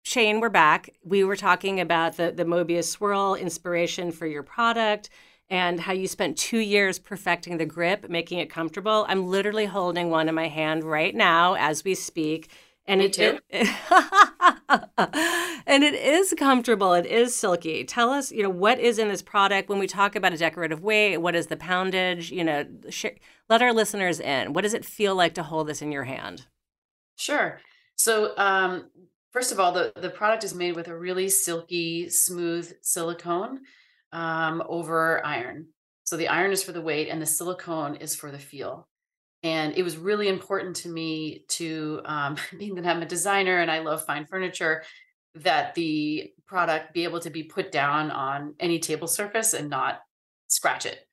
Shane, 0.03 0.39
we're 0.39 0.49
back. 0.49 0.89
We 1.03 1.23
were 1.23 1.35
talking 1.35 1.79
about 1.79 2.17
the, 2.17 2.31
the 2.31 2.45
Mobius 2.45 2.85
swirl 2.85 3.35
inspiration 3.35 4.11
for 4.11 4.25
your 4.25 4.41
product 4.43 5.09
and 5.49 5.79
how 5.79 5.93
you 5.93 6.07
spent 6.07 6.37
two 6.37 6.59
years 6.59 6.99
perfecting 6.99 7.57
the 7.57 7.65
grip, 7.65 8.09
making 8.09 8.39
it 8.39 8.49
comfortable. 8.49 9.05
I'm 9.07 9.27
literally 9.27 9.65
holding 9.65 10.09
one 10.09 10.29
in 10.29 10.35
my 10.35 10.47
hand 10.47 10.83
right 10.83 11.13
now 11.13 11.55
as 11.55 11.83
we 11.83 11.95
speak. 11.95 12.51
And 12.85 12.99
Me 12.99 13.05
it, 13.05 13.13
too. 13.13 13.39
it 13.49 13.67
and 15.67 15.83
it 15.83 15.93
is 15.93 16.33
comfortable. 16.37 16.93
It 16.93 17.05
is 17.05 17.35
silky. 17.35 17.83
Tell 17.83 18.09
us, 18.09 18.31
you 18.31 18.41
know, 18.41 18.49
what 18.49 18.79
is 18.79 18.97
in 18.97 19.09
this 19.09 19.21
product 19.21 19.69
when 19.69 19.77
we 19.77 19.85
talk 19.85 20.15
about 20.15 20.33
a 20.33 20.37
decorative 20.37 20.81
weight? 20.81 21.17
What 21.17 21.35
is 21.35 21.47
the 21.47 21.57
poundage? 21.57 22.31
You 22.31 22.43
know, 22.43 22.65
sh- 22.89 23.05
let 23.47 23.61
our 23.61 23.73
listeners 23.73 24.19
in. 24.19 24.53
What 24.53 24.61
does 24.61 24.73
it 24.73 24.85
feel 24.85 25.13
like 25.13 25.35
to 25.35 25.43
hold 25.43 25.67
this 25.67 25.83
in 25.83 25.91
your 25.91 26.05
hand? 26.05 26.47
Sure. 27.19 27.59
So, 27.97 28.35
um, 28.37 28.89
first 29.33 29.51
of 29.51 29.59
all, 29.59 29.73
the, 29.73 29.91
the 29.97 30.09
product 30.09 30.45
is 30.45 30.55
made 30.55 30.75
with 30.75 30.87
a 30.87 30.97
really 30.97 31.27
silky, 31.27 32.09
smooth 32.09 32.71
silicone 32.81 33.59
um, 34.13 34.63
over 34.67 35.23
iron. 35.25 35.67
So, 36.05 36.15
the 36.15 36.29
iron 36.29 36.51
is 36.51 36.63
for 36.63 36.71
the 36.71 36.81
weight, 36.81 37.09
and 37.09 37.21
the 37.21 37.25
silicone 37.25 37.95
is 37.97 38.15
for 38.15 38.31
the 38.31 38.39
feel. 38.39 38.87
And 39.43 39.73
it 39.75 39.83
was 39.83 39.97
really 39.97 40.29
important 40.29 40.77
to 40.77 40.89
me 40.89 41.43
to, 41.49 42.01
um, 42.05 42.37
being 42.57 42.75
that 42.75 42.85
I'm 42.85 43.01
a 43.01 43.05
designer 43.05 43.59
and 43.59 43.69
I 43.69 43.79
love 43.79 44.05
fine 44.05 44.25
furniture, 44.25 44.83
that 45.35 45.75
the 45.75 46.31
product 46.47 46.93
be 46.93 47.03
able 47.03 47.19
to 47.19 47.29
be 47.29 47.43
put 47.43 47.69
down 47.69 48.11
on 48.11 48.55
any 48.61 48.79
table 48.79 49.07
surface 49.07 49.53
and 49.53 49.69
not 49.69 49.99
scratch 50.47 50.85
it. 50.85 51.08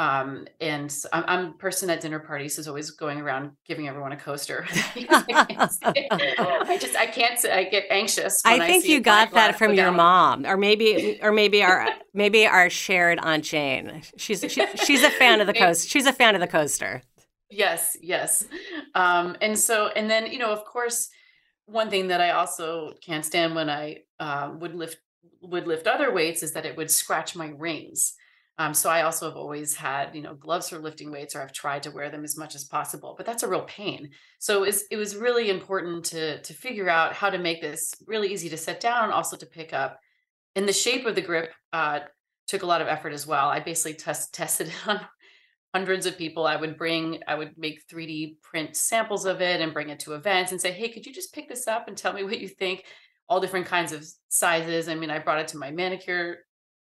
Um, 0.00 0.46
and 0.60 0.94
I'm, 1.12 1.24
I'm 1.26 1.58
person 1.58 1.90
at 1.90 2.00
dinner 2.00 2.20
parties 2.20 2.54
who's 2.54 2.68
always 2.68 2.92
going 2.92 3.20
around 3.20 3.50
giving 3.66 3.88
everyone 3.88 4.12
a 4.12 4.16
coaster. 4.16 4.64
I, 4.96 6.78
just 6.80 6.96
I 6.96 7.06
can't 7.06 7.44
I 7.44 7.64
get 7.64 7.84
anxious. 7.90 8.40
I 8.44 8.60
think 8.60 8.84
I 8.84 8.88
you 8.88 9.00
got 9.00 9.32
that 9.32 9.58
from 9.58 9.74
your 9.74 9.90
mom, 9.90 10.46
or 10.46 10.56
maybe 10.56 11.18
or 11.20 11.32
maybe 11.32 11.64
our 11.64 11.88
maybe 12.14 12.46
our 12.46 12.70
shared 12.70 13.18
Aunt 13.20 13.44
Jane. 13.44 14.02
She's 14.16 14.44
she, 14.48 14.64
she's 14.84 15.02
a 15.02 15.10
fan 15.10 15.40
of 15.40 15.48
the 15.48 15.54
coast. 15.54 15.88
She's 15.88 16.06
a 16.06 16.12
fan 16.12 16.36
of 16.36 16.40
the 16.40 16.46
coaster. 16.46 17.02
Yes, 17.50 17.96
yes. 18.00 18.44
Um, 18.94 19.36
and 19.40 19.58
so 19.58 19.88
and 19.88 20.08
then 20.08 20.30
you 20.30 20.38
know 20.38 20.52
of 20.52 20.64
course 20.64 21.08
one 21.66 21.90
thing 21.90 22.08
that 22.08 22.20
I 22.20 22.30
also 22.30 22.94
can't 23.04 23.24
stand 23.24 23.54
when 23.54 23.68
I 23.68 23.98
uh, 24.20 24.52
would 24.60 24.74
lift 24.74 24.98
would 25.42 25.66
lift 25.66 25.88
other 25.88 26.12
weights 26.12 26.42
is 26.42 26.52
that 26.52 26.66
it 26.66 26.76
would 26.76 26.90
scratch 26.90 27.34
my 27.34 27.52
rings. 27.56 28.14
Um, 28.60 28.74
so 28.74 28.90
I 28.90 29.02
also 29.02 29.26
have 29.26 29.36
always 29.36 29.76
had, 29.76 30.16
you 30.16 30.20
know, 30.20 30.34
gloves 30.34 30.68
for 30.68 30.80
lifting 30.80 31.12
weights, 31.12 31.36
or 31.36 31.42
I've 31.42 31.52
tried 31.52 31.84
to 31.84 31.92
wear 31.92 32.10
them 32.10 32.24
as 32.24 32.36
much 32.36 32.56
as 32.56 32.64
possible. 32.64 33.14
But 33.16 33.24
that's 33.24 33.44
a 33.44 33.48
real 33.48 33.62
pain. 33.62 34.10
So 34.40 34.64
it 34.64 34.66
was, 34.66 34.84
it 34.90 34.96
was 34.96 35.16
really 35.16 35.48
important 35.48 36.04
to 36.06 36.42
to 36.42 36.52
figure 36.52 36.88
out 36.88 37.12
how 37.12 37.30
to 37.30 37.38
make 37.38 37.60
this 37.60 37.94
really 38.06 38.32
easy 38.32 38.48
to 38.48 38.56
set 38.56 38.80
down, 38.80 39.12
also 39.12 39.36
to 39.36 39.46
pick 39.46 39.72
up. 39.72 40.00
And 40.56 40.68
the 40.68 40.72
shape 40.72 41.06
of 41.06 41.14
the 41.14 41.22
grip 41.22 41.52
uh, 41.72 42.00
took 42.48 42.62
a 42.62 42.66
lot 42.66 42.80
of 42.80 42.88
effort 42.88 43.12
as 43.12 43.26
well. 43.26 43.48
I 43.48 43.60
basically 43.60 43.94
test 43.94 44.34
tested 44.34 44.68
it 44.68 44.88
on 44.88 45.00
hundreds 45.72 46.06
of 46.06 46.18
people. 46.18 46.46
I 46.46 46.56
would 46.56 46.76
bring, 46.76 47.20
I 47.28 47.36
would 47.36 47.56
make 47.56 47.86
3D 47.86 48.40
print 48.42 48.74
samples 48.74 49.24
of 49.24 49.40
it 49.40 49.60
and 49.60 49.72
bring 49.72 49.90
it 49.90 50.00
to 50.00 50.14
events 50.14 50.50
and 50.50 50.60
say, 50.60 50.72
hey, 50.72 50.88
could 50.88 51.06
you 51.06 51.12
just 51.12 51.32
pick 51.32 51.48
this 51.48 51.68
up 51.68 51.86
and 51.86 51.96
tell 51.96 52.12
me 52.12 52.24
what 52.24 52.40
you 52.40 52.48
think? 52.48 52.84
All 53.28 53.40
different 53.40 53.66
kinds 53.66 53.92
of 53.92 54.04
sizes. 54.28 54.88
I 54.88 54.94
mean, 54.94 55.10
I 55.10 55.18
brought 55.18 55.40
it 55.40 55.48
to 55.48 55.58
my 55.58 55.70
manicure 55.70 56.38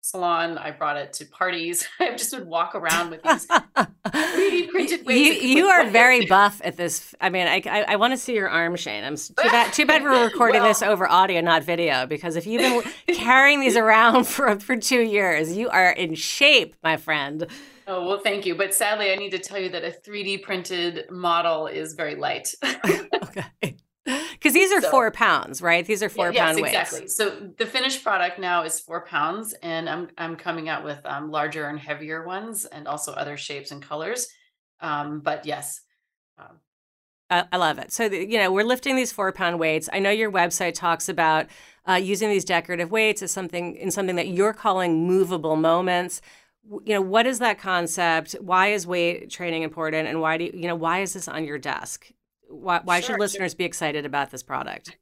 salon. 0.01 0.57
I 0.57 0.71
brought 0.71 0.97
it 0.97 1.13
to 1.13 1.25
parties. 1.25 1.87
I 1.99 2.11
just 2.11 2.33
would 2.33 2.47
walk 2.47 2.75
around 2.75 3.11
with 3.11 3.23
these 3.23 3.47
3D 4.07 4.69
printed 4.69 5.05
You, 5.05 5.15
you 5.15 5.65
are 5.67 5.89
very 5.89 6.25
buff 6.25 6.61
at 6.63 6.77
this. 6.77 7.13
I 7.19 7.29
mean, 7.29 7.47
I, 7.47 7.61
I, 7.65 7.85
I 7.89 7.95
want 7.97 8.13
to 8.13 8.17
see 8.17 8.33
your 8.33 8.49
arm, 8.49 8.75
Shane. 8.75 9.03
I'm 9.03 9.15
too 9.15 9.33
bad. 9.35 9.73
Too 9.73 9.85
bad 9.85 10.03
we're 10.03 10.25
recording 10.31 10.61
well, 10.61 10.69
this 10.69 10.81
over 10.81 11.09
audio, 11.09 11.41
not 11.41 11.63
video, 11.63 12.05
because 12.05 12.35
if 12.35 12.47
you've 12.47 12.83
been 13.07 13.15
carrying 13.15 13.59
these 13.59 13.77
around 13.77 14.25
for 14.25 14.59
for 14.59 14.75
two 14.75 15.01
years, 15.01 15.55
you 15.55 15.69
are 15.69 15.91
in 15.91 16.15
shape, 16.15 16.75
my 16.83 16.97
friend. 16.97 17.47
Oh 17.87 18.05
well, 18.05 18.19
thank 18.19 18.45
you. 18.45 18.55
But 18.55 18.73
sadly, 18.73 19.11
I 19.11 19.15
need 19.15 19.31
to 19.31 19.39
tell 19.39 19.59
you 19.59 19.69
that 19.69 19.83
a 19.83 19.89
3D 19.89 20.43
printed 20.43 21.09
model 21.09 21.67
is 21.67 21.93
very 21.93 22.15
light. 22.15 22.53
okay. 22.63 23.68
Because 24.53 24.69
these 24.69 24.77
are 24.77 24.81
so, 24.81 24.91
four 24.91 25.11
pounds, 25.11 25.61
right? 25.61 25.85
These 25.85 26.01
are 26.01 26.09
four 26.09 26.31
yeah, 26.31 26.45
pound 26.45 26.59
yes, 26.59 26.63
weights. 26.63 26.93
Exactly. 26.93 27.07
So 27.09 27.51
the 27.57 27.65
finished 27.65 28.03
product 28.03 28.39
now 28.39 28.63
is 28.63 28.79
four 28.79 29.05
pounds, 29.05 29.53
and 29.61 29.89
I'm 29.89 30.09
I'm 30.17 30.35
coming 30.35 30.69
out 30.69 30.83
with 30.83 30.99
um, 31.05 31.31
larger 31.31 31.67
and 31.67 31.79
heavier 31.79 32.25
ones, 32.25 32.65
and 32.65 32.87
also 32.87 33.13
other 33.13 33.37
shapes 33.37 33.71
and 33.71 33.81
colors. 33.81 34.27
Um, 34.81 35.19
but 35.19 35.45
yes. 35.45 35.81
Um, 36.37 36.59
I, 37.29 37.45
I 37.51 37.57
love 37.57 37.77
it. 37.77 37.91
So 37.91 38.09
the, 38.09 38.25
you 38.25 38.37
know 38.39 38.51
we're 38.51 38.63
lifting 38.63 38.95
these 38.95 39.11
four 39.11 39.31
pound 39.31 39.59
weights. 39.59 39.89
I 39.93 39.99
know 39.99 40.09
your 40.09 40.31
website 40.31 40.73
talks 40.73 41.09
about 41.09 41.47
uh, 41.87 41.93
using 41.93 42.29
these 42.29 42.45
decorative 42.45 42.91
weights 42.91 43.21
as 43.21 43.31
something 43.31 43.75
in 43.75 43.91
something 43.91 44.15
that 44.15 44.29
you're 44.29 44.53
calling 44.53 45.07
movable 45.07 45.55
moments 45.55 46.21
you 46.85 46.93
know 46.93 47.01
what 47.01 47.25
is 47.25 47.39
that 47.39 47.57
concept 47.57 48.33
why 48.41 48.67
is 48.67 48.85
weight 48.85 49.29
training 49.29 49.63
important 49.63 50.07
and 50.07 50.21
why 50.21 50.37
do 50.37 50.43
you, 50.45 50.51
you 50.53 50.67
know 50.67 50.75
why 50.75 50.99
is 50.99 51.13
this 51.13 51.27
on 51.27 51.43
your 51.43 51.57
desk 51.57 52.11
why, 52.49 52.81
why 52.83 52.99
sure, 52.99 53.13
should 53.13 53.19
listeners 53.19 53.53
be 53.53 53.63
excited 53.63 54.05
about 54.05 54.31
this 54.31 54.43
product? 54.43 54.97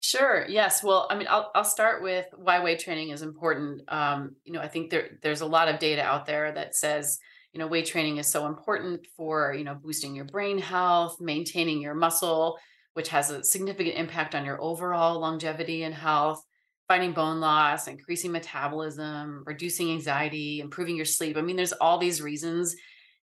Sure. 0.00 0.46
Yes. 0.48 0.82
Well, 0.84 1.06
I 1.10 1.16
mean, 1.16 1.26
I'll 1.30 1.50
I'll 1.54 1.64
start 1.64 2.02
with 2.02 2.26
why 2.36 2.62
weight 2.62 2.78
training 2.78 3.08
is 3.08 3.22
important. 3.22 3.82
Um, 3.88 4.36
you 4.44 4.52
know, 4.52 4.60
I 4.60 4.68
think 4.68 4.90
there 4.90 5.18
there's 5.22 5.40
a 5.40 5.46
lot 5.46 5.68
of 5.68 5.78
data 5.78 6.02
out 6.02 6.26
there 6.26 6.52
that 6.52 6.76
says 6.76 7.18
you 7.52 7.58
know 7.58 7.66
weight 7.66 7.86
training 7.86 8.18
is 8.18 8.30
so 8.30 8.46
important 8.46 9.06
for 9.16 9.54
you 9.54 9.64
know 9.64 9.74
boosting 9.74 10.14
your 10.14 10.26
brain 10.26 10.58
health, 10.58 11.16
maintaining 11.20 11.80
your 11.80 11.94
muscle, 11.94 12.58
which 12.92 13.08
has 13.08 13.30
a 13.30 13.42
significant 13.42 13.96
impact 13.96 14.34
on 14.34 14.44
your 14.44 14.62
overall 14.62 15.18
longevity 15.18 15.84
and 15.84 15.94
health, 15.94 16.44
fighting 16.86 17.12
bone 17.12 17.40
loss, 17.40 17.88
increasing 17.88 18.30
metabolism, 18.30 19.42
reducing 19.46 19.90
anxiety, 19.90 20.60
improving 20.60 20.96
your 20.96 21.06
sleep. 21.06 21.38
I 21.38 21.40
mean, 21.40 21.56
there's 21.56 21.72
all 21.72 21.96
these 21.96 22.20
reasons, 22.20 22.76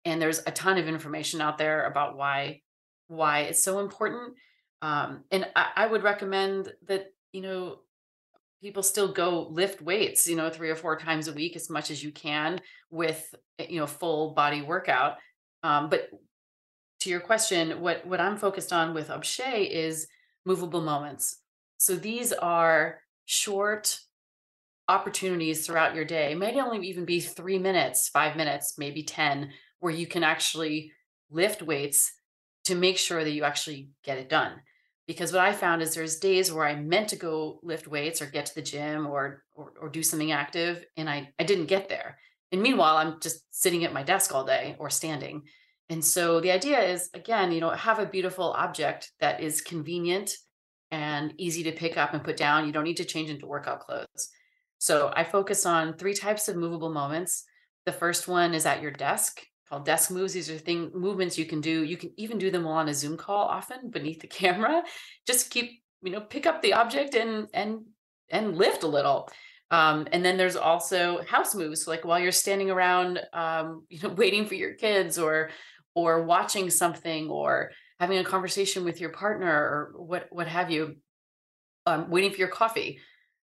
and 0.05 0.21
there's 0.21 0.43
a 0.45 0.51
ton 0.51 0.77
of 0.77 0.87
information 0.87 1.41
out 1.41 1.57
there 1.57 1.87
about 1.87 2.15
why 2.15 2.61
why 3.07 3.41
it's 3.41 3.63
so 3.63 3.79
important. 3.79 4.33
Um, 4.81 5.23
and 5.31 5.47
I, 5.55 5.71
I 5.75 5.87
would 5.87 6.03
recommend 6.03 6.71
that, 6.87 7.13
you 7.31 7.41
know, 7.41 7.79
people 8.61 8.83
still 8.83 9.11
go 9.11 9.47
lift 9.49 9.81
weights, 9.81 10.27
you 10.27 10.35
know, 10.35 10.49
three 10.49 10.69
or 10.69 10.75
four 10.75 10.97
times 10.97 11.27
a 11.27 11.33
week 11.33 11.55
as 11.55 11.69
much 11.69 11.91
as 11.91 12.03
you 12.03 12.11
can 12.11 12.59
with, 12.89 13.33
eh, 13.59 13.67
you 13.69 13.79
know, 13.79 13.87
full 13.87 14.33
body 14.33 14.61
workout. 14.61 15.17
Um, 15.63 15.89
but 15.89 16.09
to 17.01 17.09
your 17.09 17.19
question, 17.19 17.81
what 17.81 18.05
what 18.05 18.19
I'm 18.19 18.37
focused 18.37 18.73
on 18.73 18.93
with 18.93 19.09
Obshay 19.09 19.69
is 19.69 20.07
movable 20.45 20.81
moments. 20.81 21.41
So 21.77 21.95
these 21.95 22.33
are 22.33 23.01
short 23.25 23.99
opportunities 24.87 25.65
throughout 25.65 25.95
your 25.95 26.05
day. 26.05 26.31
It 26.31 26.57
only 26.57 26.87
even 26.87 27.05
be 27.05 27.19
three 27.19 27.59
minutes, 27.59 28.09
five 28.09 28.35
minutes, 28.35 28.75
maybe 28.77 29.03
10, 29.03 29.51
where 29.79 29.93
you 29.93 30.07
can 30.07 30.23
actually 30.23 30.91
lift 31.29 31.61
weights 31.61 32.13
to 32.67 32.75
make 32.75 32.97
sure 32.97 33.23
that 33.23 33.31
you 33.31 33.43
actually 33.43 33.89
get 34.03 34.17
it 34.17 34.29
done. 34.29 34.53
Because 35.07 35.31
what 35.31 35.41
I 35.41 35.53
found 35.53 35.81
is 35.81 35.95
there's 35.95 36.19
days 36.19 36.51
where 36.51 36.65
I 36.65 36.75
meant 36.75 37.09
to 37.09 37.15
go 37.15 37.59
lift 37.63 37.87
weights 37.87 38.21
or 38.21 38.25
get 38.25 38.45
to 38.47 38.55
the 38.55 38.61
gym 38.61 39.07
or 39.07 39.43
or, 39.55 39.71
or 39.81 39.89
do 39.89 40.03
something 40.03 40.33
active 40.33 40.85
and 40.97 41.09
I, 41.09 41.29
I 41.39 41.43
didn't 41.43 41.67
get 41.67 41.87
there. 41.87 42.17
And 42.51 42.61
meanwhile, 42.61 42.97
I'm 42.97 43.19
just 43.21 43.41
sitting 43.51 43.85
at 43.85 43.93
my 43.93 44.03
desk 44.03 44.35
all 44.35 44.45
day 44.45 44.75
or 44.79 44.89
standing. 44.89 45.43
And 45.89 46.03
so 46.03 46.41
the 46.41 46.51
idea 46.51 46.79
is 46.81 47.09
again, 47.13 47.53
you 47.53 47.61
know, 47.61 47.69
have 47.69 47.99
a 47.99 48.05
beautiful 48.05 48.51
object 48.51 49.11
that 49.21 49.41
is 49.41 49.61
convenient 49.61 50.35
and 50.91 51.33
easy 51.37 51.63
to 51.63 51.71
pick 51.71 51.97
up 51.97 52.13
and 52.13 52.23
put 52.23 52.37
down. 52.37 52.65
You 52.65 52.73
don't 52.73 52.83
need 52.83 52.97
to 52.97 53.05
change 53.05 53.29
into 53.29 53.47
workout 53.47 53.79
clothes. 53.79 54.29
So 54.77 55.11
I 55.15 55.23
focus 55.23 55.65
on 55.65 55.97
three 55.97 56.13
types 56.13 56.49
of 56.49 56.57
movable 56.57 56.91
moments. 56.91 57.45
The 57.85 57.93
first 57.93 58.27
one 58.27 58.53
is 58.53 58.65
at 58.65 58.81
your 58.81 58.91
desk 58.91 59.41
called 59.69 59.85
desk 59.85 60.11
moves. 60.11 60.33
These 60.33 60.49
are 60.49 60.57
thing 60.57 60.91
movements 60.93 61.37
you 61.37 61.45
can 61.45 61.61
do. 61.61 61.83
You 61.83 61.97
can 61.97 62.11
even 62.17 62.37
do 62.37 62.51
them 62.51 62.63
while 62.63 62.77
on 62.77 62.89
a 62.89 62.93
Zoom 62.93 63.17
call, 63.17 63.45
often 63.45 63.89
beneath 63.89 64.21
the 64.21 64.27
camera. 64.41 64.83
Just 65.25 65.49
keep, 65.49 65.81
you 66.01 66.11
know, 66.11 66.21
pick 66.21 66.45
up 66.45 66.61
the 66.61 66.73
object 66.73 67.15
and 67.15 67.47
and 67.53 67.81
and 68.29 68.57
lift 68.57 68.83
a 68.83 68.87
little. 68.87 69.29
Um, 69.69 70.07
and 70.11 70.23
then 70.23 70.37
there's 70.37 70.55
also 70.55 71.21
house 71.23 71.53
moves, 71.53 71.87
like 71.87 72.05
while 72.05 72.19
you're 72.19 72.31
standing 72.31 72.71
around, 72.71 73.19
um, 73.33 73.85
you 73.89 73.99
know, 74.01 74.09
waiting 74.09 74.45
for 74.45 74.55
your 74.55 74.73
kids 74.73 75.17
or 75.17 75.49
or 75.95 76.23
watching 76.23 76.69
something 76.69 77.29
or 77.29 77.71
having 77.99 78.19
a 78.19 78.23
conversation 78.23 78.83
with 78.83 79.01
your 79.01 79.09
partner 79.09 79.49
or 79.49 79.93
what 79.97 80.27
what 80.29 80.47
have 80.47 80.71
you, 80.71 80.95
um, 81.85 82.09
waiting 82.09 82.31
for 82.31 82.37
your 82.37 82.47
coffee. 82.47 82.99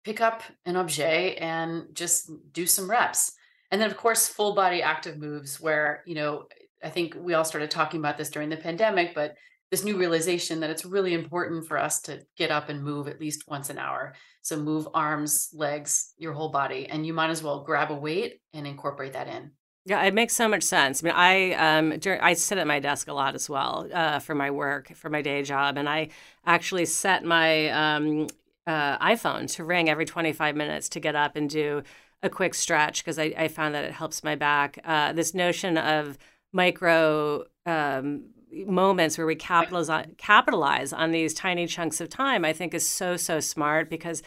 Pick 0.03 0.21
up 0.21 0.43
an 0.65 0.75
obshay 0.75 1.41
and 1.41 1.87
just 1.93 2.29
do 2.51 2.67
some 2.67 2.89
reps 2.89 3.31
and 3.75 3.81
then 3.81 3.91
of 3.91 3.97
course 3.97 4.25
full 4.25 4.55
body 4.55 4.81
active 4.81 5.17
moves 5.17 5.59
where 5.59 6.01
you 6.05 6.15
know 6.15 6.45
i 6.81 6.89
think 6.89 7.13
we 7.19 7.33
all 7.33 7.43
started 7.43 7.69
talking 7.69 7.99
about 7.99 8.17
this 8.17 8.29
during 8.29 8.47
the 8.47 8.55
pandemic 8.55 9.13
but 9.13 9.35
this 9.69 9.83
new 9.83 9.97
realization 9.97 10.61
that 10.61 10.69
it's 10.69 10.85
really 10.85 11.13
important 11.13 11.67
for 11.67 11.77
us 11.77 11.99
to 11.99 12.21
get 12.37 12.51
up 12.51 12.69
and 12.69 12.81
move 12.81 13.09
at 13.09 13.19
least 13.19 13.49
once 13.49 13.69
an 13.69 13.77
hour 13.77 14.15
so 14.41 14.55
move 14.55 14.87
arms 14.93 15.49
legs 15.53 16.13
your 16.17 16.31
whole 16.31 16.47
body 16.47 16.87
and 16.89 17.05
you 17.05 17.13
might 17.13 17.29
as 17.29 17.43
well 17.43 17.65
grab 17.65 17.91
a 17.91 17.95
weight 17.95 18.39
and 18.53 18.65
incorporate 18.65 19.11
that 19.11 19.27
in 19.27 19.51
yeah, 19.87 20.01
it 20.01 20.15
makes 20.15 20.33
so 20.33 20.47
much 20.47 20.63
sense. 20.63 21.03
I 21.03 21.05
mean, 21.05 21.13
I 21.15 21.51
um, 21.53 21.99
during, 21.99 22.19
I 22.19 22.33
sit 22.33 22.57
at 22.57 22.65
my 22.65 22.79
desk 22.79 23.07
a 23.07 23.13
lot 23.13 23.35
as 23.35 23.47
well 23.47 23.87
uh, 23.93 24.17
for 24.17 24.33
my 24.33 24.49
work, 24.49 24.95
for 24.95 25.11
my 25.11 25.21
day 25.21 25.43
job, 25.43 25.77
and 25.77 25.87
I 25.87 26.09
actually 26.43 26.85
set 26.85 27.23
my 27.23 27.69
um, 27.69 28.25
uh, 28.65 28.97
iPhone 28.97 29.51
to 29.53 29.63
ring 29.63 29.89
every 29.89 30.05
25 30.05 30.55
minutes 30.55 30.89
to 30.89 30.99
get 30.99 31.15
up 31.15 31.35
and 31.35 31.49
do 31.49 31.83
a 32.23 32.29
quick 32.29 32.53
stretch 32.53 33.03
because 33.03 33.19
I, 33.19 33.33
I, 33.37 33.47
found 33.47 33.75
that 33.75 33.85
it 33.85 33.91
helps 33.91 34.23
my 34.23 34.35
back. 34.35 34.79
Uh, 34.83 35.13
this 35.13 35.33
notion 35.33 35.77
of 35.77 36.17
micro 36.53 37.43
um, 37.65 38.25
moments 38.65 39.17
where 39.17 39.27
we 39.27 39.35
capitalize 39.35 39.89
on, 39.89 40.15
capitalize 40.17 40.93
on 40.93 41.11
these 41.11 41.33
tiny 41.33 41.67
chunks 41.67 41.99
of 41.99 42.09
time, 42.09 42.45
I 42.45 42.53
think 42.53 42.73
is 42.73 42.87
so 42.87 43.17
so 43.17 43.39
smart 43.39 43.89
because 43.89 44.23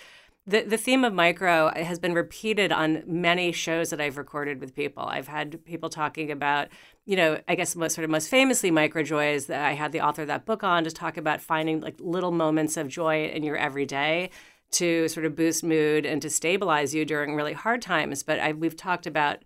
the 0.47 0.62
the 0.62 0.76
theme 0.76 1.04
of 1.04 1.12
micro 1.12 1.71
has 1.75 1.99
been 1.99 2.14
repeated 2.14 2.73
on 2.73 3.02
many 3.07 3.52
shows 3.52 3.90
that 3.90 4.00
I've 4.00 4.16
recorded 4.16 4.61
with 4.61 4.75
people. 4.75 5.04
I've 5.04 5.28
had 5.28 5.64
people 5.64 5.88
talking 5.88 6.30
about, 6.30 6.68
you 7.04 7.16
know, 7.16 7.40
I 7.49 7.54
guess 7.54 7.76
most 7.76 7.95
sort 7.95 8.04
of 8.04 8.11
most 8.11 8.28
famously 8.28 8.71
micro 8.71 9.02
joys 9.02 9.47
that 9.47 9.64
I 9.64 9.73
had 9.73 9.92
the 9.92 10.00
author 10.00 10.23
of 10.23 10.28
that 10.28 10.47
book 10.47 10.64
on 10.64 10.85
to 10.85 10.90
talk 10.90 11.16
about 11.16 11.40
finding 11.40 11.80
like 11.80 11.97
little 11.99 12.33
moments 12.33 12.76
of 12.76 12.88
joy 12.88 13.26
in 13.26 13.42
your 13.42 13.57
everyday 13.57 14.30
to 14.72 15.08
sort 15.08 15.26
of 15.26 15.34
boost 15.34 15.64
mood 15.64 16.04
and 16.04 16.20
to 16.22 16.30
stabilize 16.30 16.94
you 16.94 17.04
during 17.04 17.34
really 17.34 17.52
hard 17.52 17.82
times. 17.82 18.22
But 18.22 18.38
I, 18.38 18.52
we've 18.52 18.76
talked 18.76 19.06
about, 19.06 19.38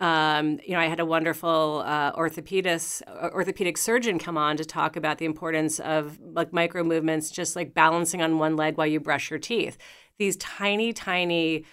um, 0.00 0.58
you 0.66 0.72
know, 0.72 0.80
I 0.80 0.86
had 0.86 1.00
a 1.00 1.04
wonderful 1.04 1.82
uh, 1.86 2.12
orthopedic 2.14 2.82
orthopedic 3.08 3.78
surgeon 3.78 4.18
come 4.18 4.36
on 4.36 4.56
to 4.56 4.64
talk 4.64 4.96
about 4.96 5.18
the 5.18 5.24
importance 5.24 5.78
of 5.80 6.18
like 6.20 6.52
micro 6.52 6.82
movements, 6.82 7.30
just 7.30 7.54
like 7.56 7.74
balancing 7.74 8.22
on 8.22 8.38
one 8.38 8.56
leg 8.56 8.76
while 8.76 8.86
you 8.86 9.00
brush 9.00 9.30
your 9.30 9.38
teeth. 9.38 9.78
These 10.18 10.36
tiny, 10.36 10.92
tiny 10.92 11.64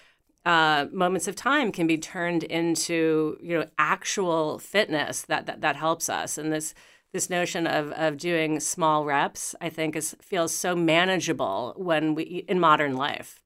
uh, 0.46 0.88
moments 0.91 1.27
of 1.27 1.36
time 1.36 1.72
can 1.72 1.88
be 1.88 1.98
turned 1.98 2.43
into 2.43 3.38
you 3.41 3.60
know 3.60 3.65
actual 3.77 4.58
fitness 4.60 5.22
that, 5.24 5.46
that 5.46 5.62
that 5.62 5.75
helps 5.75 6.10
us 6.10 6.38
and 6.38 6.51
this 6.51 6.74
this 7.13 7.30
notion 7.30 7.68
of 7.68 7.91
of 7.91 8.18
doing 8.18 8.60
small 8.60 9.06
reps 9.06 9.56
i 9.62 9.70
think 9.70 9.96
is 9.96 10.15
feels 10.22 10.53
so 10.53 10.75
manageable 10.75 11.74
when 11.77 12.15
we 12.15 12.46
in 12.48 12.60
modern 12.60 12.96
life 12.96 13.41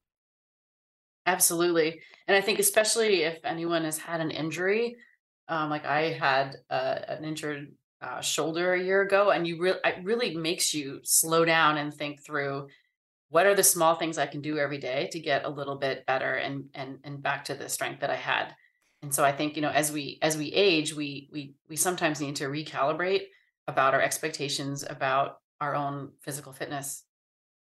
absolutely 1.26 2.00
and 2.28 2.36
i 2.36 2.42
think 2.42 2.60
especially 2.60 3.24
if 3.24 3.40
anyone 3.44 3.84
has 3.84 3.98
had 3.98 4.22
an 4.22 4.32
injury 4.32 4.96
um, 5.48 5.70
like 5.70 5.86
i 5.86 6.12
had 6.12 6.56
uh, 6.70 7.00
an 7.08 7.24
injured 7.24 7.72
uh, 8.02 8.22
shoulder 8.22 8.74
a 8.74 8.84
year 8.84 9.02
ago 9.02 9.32
and 9.32 9.48
you 9.48 9.60
really 9.60 9.80
it 9.84 10.04
really 10.04 10.36
makes 10.36 10.74
you 10.74 11.00
slow 11.04 11.46
down 11.46 11.78
and 11.78 11.94
think 11.94 12.24
through 12.24 12.68
what 13.30 13.46
are 13.46 13.56
the 13.56 13.64
small 13.64 13.96
things 13.96 14.18
I 14.18 14.28
can 14.28 14.42
do 14.42 14.58
every 14.58 14.78
day 14.78 15.10
to 15.12 15.20
get 15.20 15.46
a 15.46 15.50
little 15.50 15.76
bit 15.76 16.06
better 16.06 16.36
and 16.36 16.70
and 16.74 17.00
and 17.04 17.22
back 17.22 17.44
to 17.46 17.56
the 17.56 17.70
strength 17.70 18.02
that 18.02 18.10
I 18.10 18.16
had. 18.16 18.56
And 19.02 19.14
so 19.14 19.24
I 19.24 19.32
think, 19.32 19.56
you 19.56 19.62
know, 19.62 19.70
as 19.70 19.92
we 19.92 20.20
as 20.22 20.38
we 20.38 20.54
age, 20.54 20.96
we 20.96 21.30
we 21.32 21.56
we 21.68 21.76
sometimes 21.76 22.22
need 22.22 22.38
to 22.38 22.46
recalibrate 22.46 23.24
about 23.68 23.94
our 23.94 24.02
expectations 24.02 24.84
about 24.88 25.40
our 25.62 25.76
own 25.76 26.12
physical 26.22 26.52
fitness. 26.52 27.04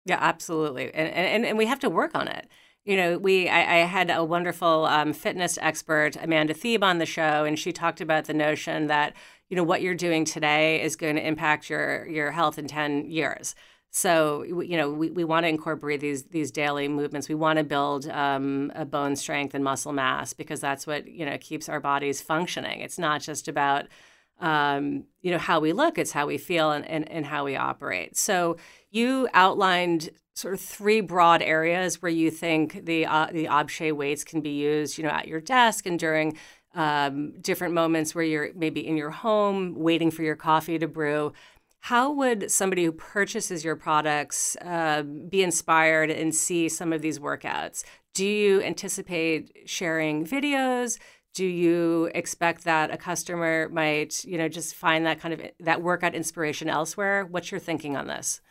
Yeah, 0.06 0.18
absolutely. 0.20 0.94
And 0.94 1.10
and 1.10 1.46
and 1.46 1.58
we 1.58 1.66
have 1.68 1.80
to 1.80 1.90
work 1.90 2.16
on 2.16 2.28
it. 2.28 2.48
You 2.86 2.98
know, 2.98 3.18
we 3.18 3.48
I, 3.48 3.82
I 3.82 3.86
had 3.86 4.10
a 4.10 4.24
wonderful 4.24 4.86
um, 4.86 5.14
fitness 5.14 5.60
expert, 5.62 6.16
Amanda 6.16 6.54
Thebe, 6.54 6.84
on 6.84 6.98
the 6.98 7.06
show, 7.06 7.46
and 7.46 7.58
she 7.60 7.72
talked 7.72 8.02
about 8.02 8.26
the 8.26 8.34
notion 8.34 8.88
that 8.88 9.14
you 9.50 9.56
know 9.56 9.64
what 9.64 9.82
you're 9.82 9.96
doing 9.96 10.26
today 10.26 10.82
is 10.82 10.96
going 10.96 11.16
to 11.16 11.26
impact 11.26 11.70
your 11.70 12.08
your 12.08 12.32
health 12.32 12.58
in 12.58 12.68
10 12.68 13.06
years 13.06 13.54
so 13.94 14.44
you 14.44 14.78
know 14.78 14.90
we, 14.90 15.10
we 15.12 15.26
want 15.26 15.44
to 15.44 15.50
incorporate 15.50 16.00
these 16.00 16.24
these 16.24 16.50
daily 16.50 16.88
movements. 16.88 17.28
We 17.28 17.36
want 17.36 17.58
to 17.58 17.66
build 17.66 18.08
um, 18.08 18.72
a 18.74 18.86
bone 18.86 19.18
strength 19.18 19.54
and 19.54 19.64
muscle 19.64 19.92
mass 19.92 20.32
because 20.32 20.62
that's 20.62 20.88
what 20.88 21.08
you 21.08 21.26
know 21.26 21.38
keeps 21.38 21.68
our 21.68 21.82
bodies 21.82 22.22
functioning. 22.22 22.80
It's 22.80 22.98
not 22.98 23.22
just 23.22 23.50
about 23.50 23.88
um, 24.42 25.06
you 25.22 25.32
know 25.32 25.38
how 25.38 25.60
we 25.60 25.72
look; 25.72 25.98
it's 25.98 26.12
how 26.12 26.28
we 26.28 26.38
feel 26.38 26.72
and, 26.72 26.86
and, 26.88 27.10
and 27.10 27.26
how 27.26 27.46
we 27.46 27.56
operate. 27.56 28.18
So 28.18 28.58
you 28.90 29.30
outlined 29.34 30.10
sort 30.34 30.54
of 30.54 30.62
three 30.62 31.02
broad 31.02 31.42
areas 31.42 32.02
where 32.02 32.12
you 32.12 32.32
think 32.32 32.86
the 32.86 33.06
uh, 33.06 33.28
the 33.32 33.46
Obshay 33.46 33.94
weights 33.94 34.24
can 34.24 34.42
be 34.42 34.52
used. 34.52 34.98
You 34.98 35.06
know, 35.06 35.12
at 35.12 35.28
your 35.28 35.42
desk 35.42 35.86
and 35.86 35.98
during 35.98 36.38
um, 36.74 37.34
different 37.42 37.74
moments 37.74 38.16
where 38.16 38.24
you're 38.24 38.50
maybe 38.56 38.86
in 38.86 38.98
your 38.98 39.12
home 39.12 39.76
waiting 39.76 40.12
for 40.12 40.24
your 40.24 40.36
coffee 40.36 40.80
to 40.80 40.88
brew. 40.88 41.34
How 41.86 42.12
would 42.12 42.52
somebody 42.52 42.86
who 42.86 42.92
purchases 42.92 43.64
your 43.64 43.76
products 43.76 44.56
uh, 44.58 45.02
be 45.02 45.42
inspired 45.42 46.12
and 46.12 46.34
see 46.34 46.70
some 46.70 46.94
of 46.94 47.02
these 47.02 47.18
workouts? 47.18 47.84
Do 48.14 48.26
you 48.26 48.62
anticipate 48.62 49.52
sharing 49.66 50.26
videos? 50.26 51.00
Do 51.34 51.46
you 51.46 52.12
expect 52.14 52.66
that 52.66 52.92
a 52.92 52.98
customer 52.98 53.70
might, 53.70 54.26
you 54.26 54.38
know, 54.38 54.50
just 54.50 54.76
find 54.76 55.06
that 55.06 55.20
kind 55.20 55.34
of 55.34 55.42
that 55.62 55.82
workout 55.82 56.14
inspiration 56.14 56.70
elsewhere? 56.70 57.26
What's 57.26 57.52
your 57.52 57.60
thinking 57.60 57.96
on 57.96 58.08
this? 58.08 58.42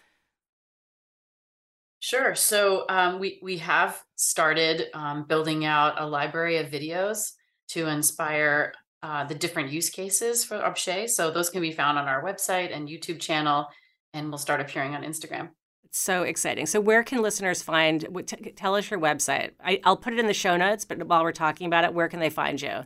Sure. 2.01 2.35
So 2.35 2.87
um, 2.89 3.21
we 3.21 3.39
we 3.43 3.59
have 3.59 4.03
started 4.17 4.87
um, 4.95 5.27
building 5.29 5.67
out 5.67 6.01
a 6.01 6.07
library 6.07 6.57
of 6.57 6.71
videos 6.71 7.33
to 7.69 7.87
inspire 7.87 8.73
uh, 9.03 9.25
the 9.25 9.35
different 9.35 9.71
use 9.71 9.91
cases 9.91 10.45
for 10.45 10.59
Obshay. 10.59 11.09
So 11.09 11.31
those 11.31 11.51
can 11.51 11.61
be 11.61 11.73
found 11.73 11.99
on 11.99 12.09
our 12.09 12.25
website 12.25 12.75
and 12.75 12.89
YouTube 12.89 13.21
channel, 13.21 13.67
and 14.15 14.31
will 14.31 14.39
start 14.39 14.63
appearing 14.63 14.95
on 14.95 15.03
Instagram. 15.03 15.51
So 15.93 16.23
exciting. 16.23 16.67
So, 16.67 16.81
where 16.81 17.03
can 17.03 17.21
listeners 17.21 17.63
find? 17.63 18.07
T- 18.27 18.53
tell 18.53 18.77
us 18.77 18.91
your 18.91 19.01
website. 19.01 19.51
I, 19.63 19.81
will 19.85 19.97
put 19.97 20.13
it 20.13 20.21
in 20.21 20.27
the 20.27 20.35
show 20.35 20.57
notes, 20.57 20.85
but 20.85 21.05
while 21.07 21.25
we're 21.25 21.33
talking 21.33 21.67
about 21.67 21.85
it, 21.85 21.93
where 21.93 22.09
can 22.09 22.21
they 22.21 22.31
find 22.31 22.63
you? 22.63 22.85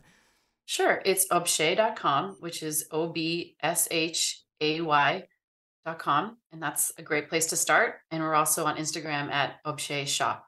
Sure. 0.64 1.02
It's 1.04 1.28
obshay.com, 1.28 2.37
which 2.40 2.62
is 2.62 2.87
O 2.90 3.08
B 3.08 3.56
S 3.62 3.87
H 3.90 4.42
A 4.61 4.80
Y.com. 4.80 6.38
And 6.50 6.62
that's 6.62 6.92
a 6.96 7.02
great 7.02 7.28
place 7.28 7.46
to 7.46 7.56
start. 7.56 7.96
And 8.11 8.23
we're 8.23 8.34
also 8.34 8.64
on 8.64 8.76
Instagram 8.76 9.30
at 9.30 9.62
Obshay 9.66 10.08
Shop. 10.08 10.46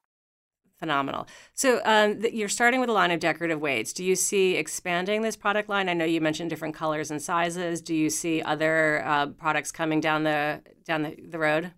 Phenomenal. 0.78 1.26
So 1.54 1.80
um, 1.84 2.20
you're 2.32 2.48
starting 2.48 2.80
with 2.80 2.90
a 2.90 2.92
line 2.92 3.10
of 3.10 3.18
decorative 3.18 3.60
weights. 3.60 3.94
Do 3.94 4.04
you 4.04 4.14
see 4.14 4.56
expanding 4.56 5.22
this 5.22 5.36
product 5.36 5.70
line? 5.70 5.88
I 5.88 5.94
know 5.94 6.04
you 6.04 6.20
mentioned 6.20 6.50
different 6.50 6.74
colors 6.74 7.10
and 7.10 7.20
sizes. 7.20 7.80
Do 7.80 7.94
you 7.94 8.10
see 8.10 8.42
other 8.42 9.02
uh, 9.04 9.28
products 9.28 9.72
coming 9.72 10.00
down 10.00 10.24
the 10.24 10.62
down 10.84 11.02
the, 11.02 11.16
the 11.28 11.38
road? 11.38 11.72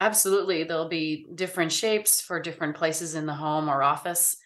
Absolutely. 0.00 0.64
There'll 0.64 0.88
be 0.88 1.26
different 1.34 1.72
shapes 1.72 2.20
for 2.20 2.40
different 2.40 2.76
places 2.76 3.14
in 3.14 3.26
the 3.26 3.34
home 3.34 3.68
or 3.68 3.82
office 3.82 4.36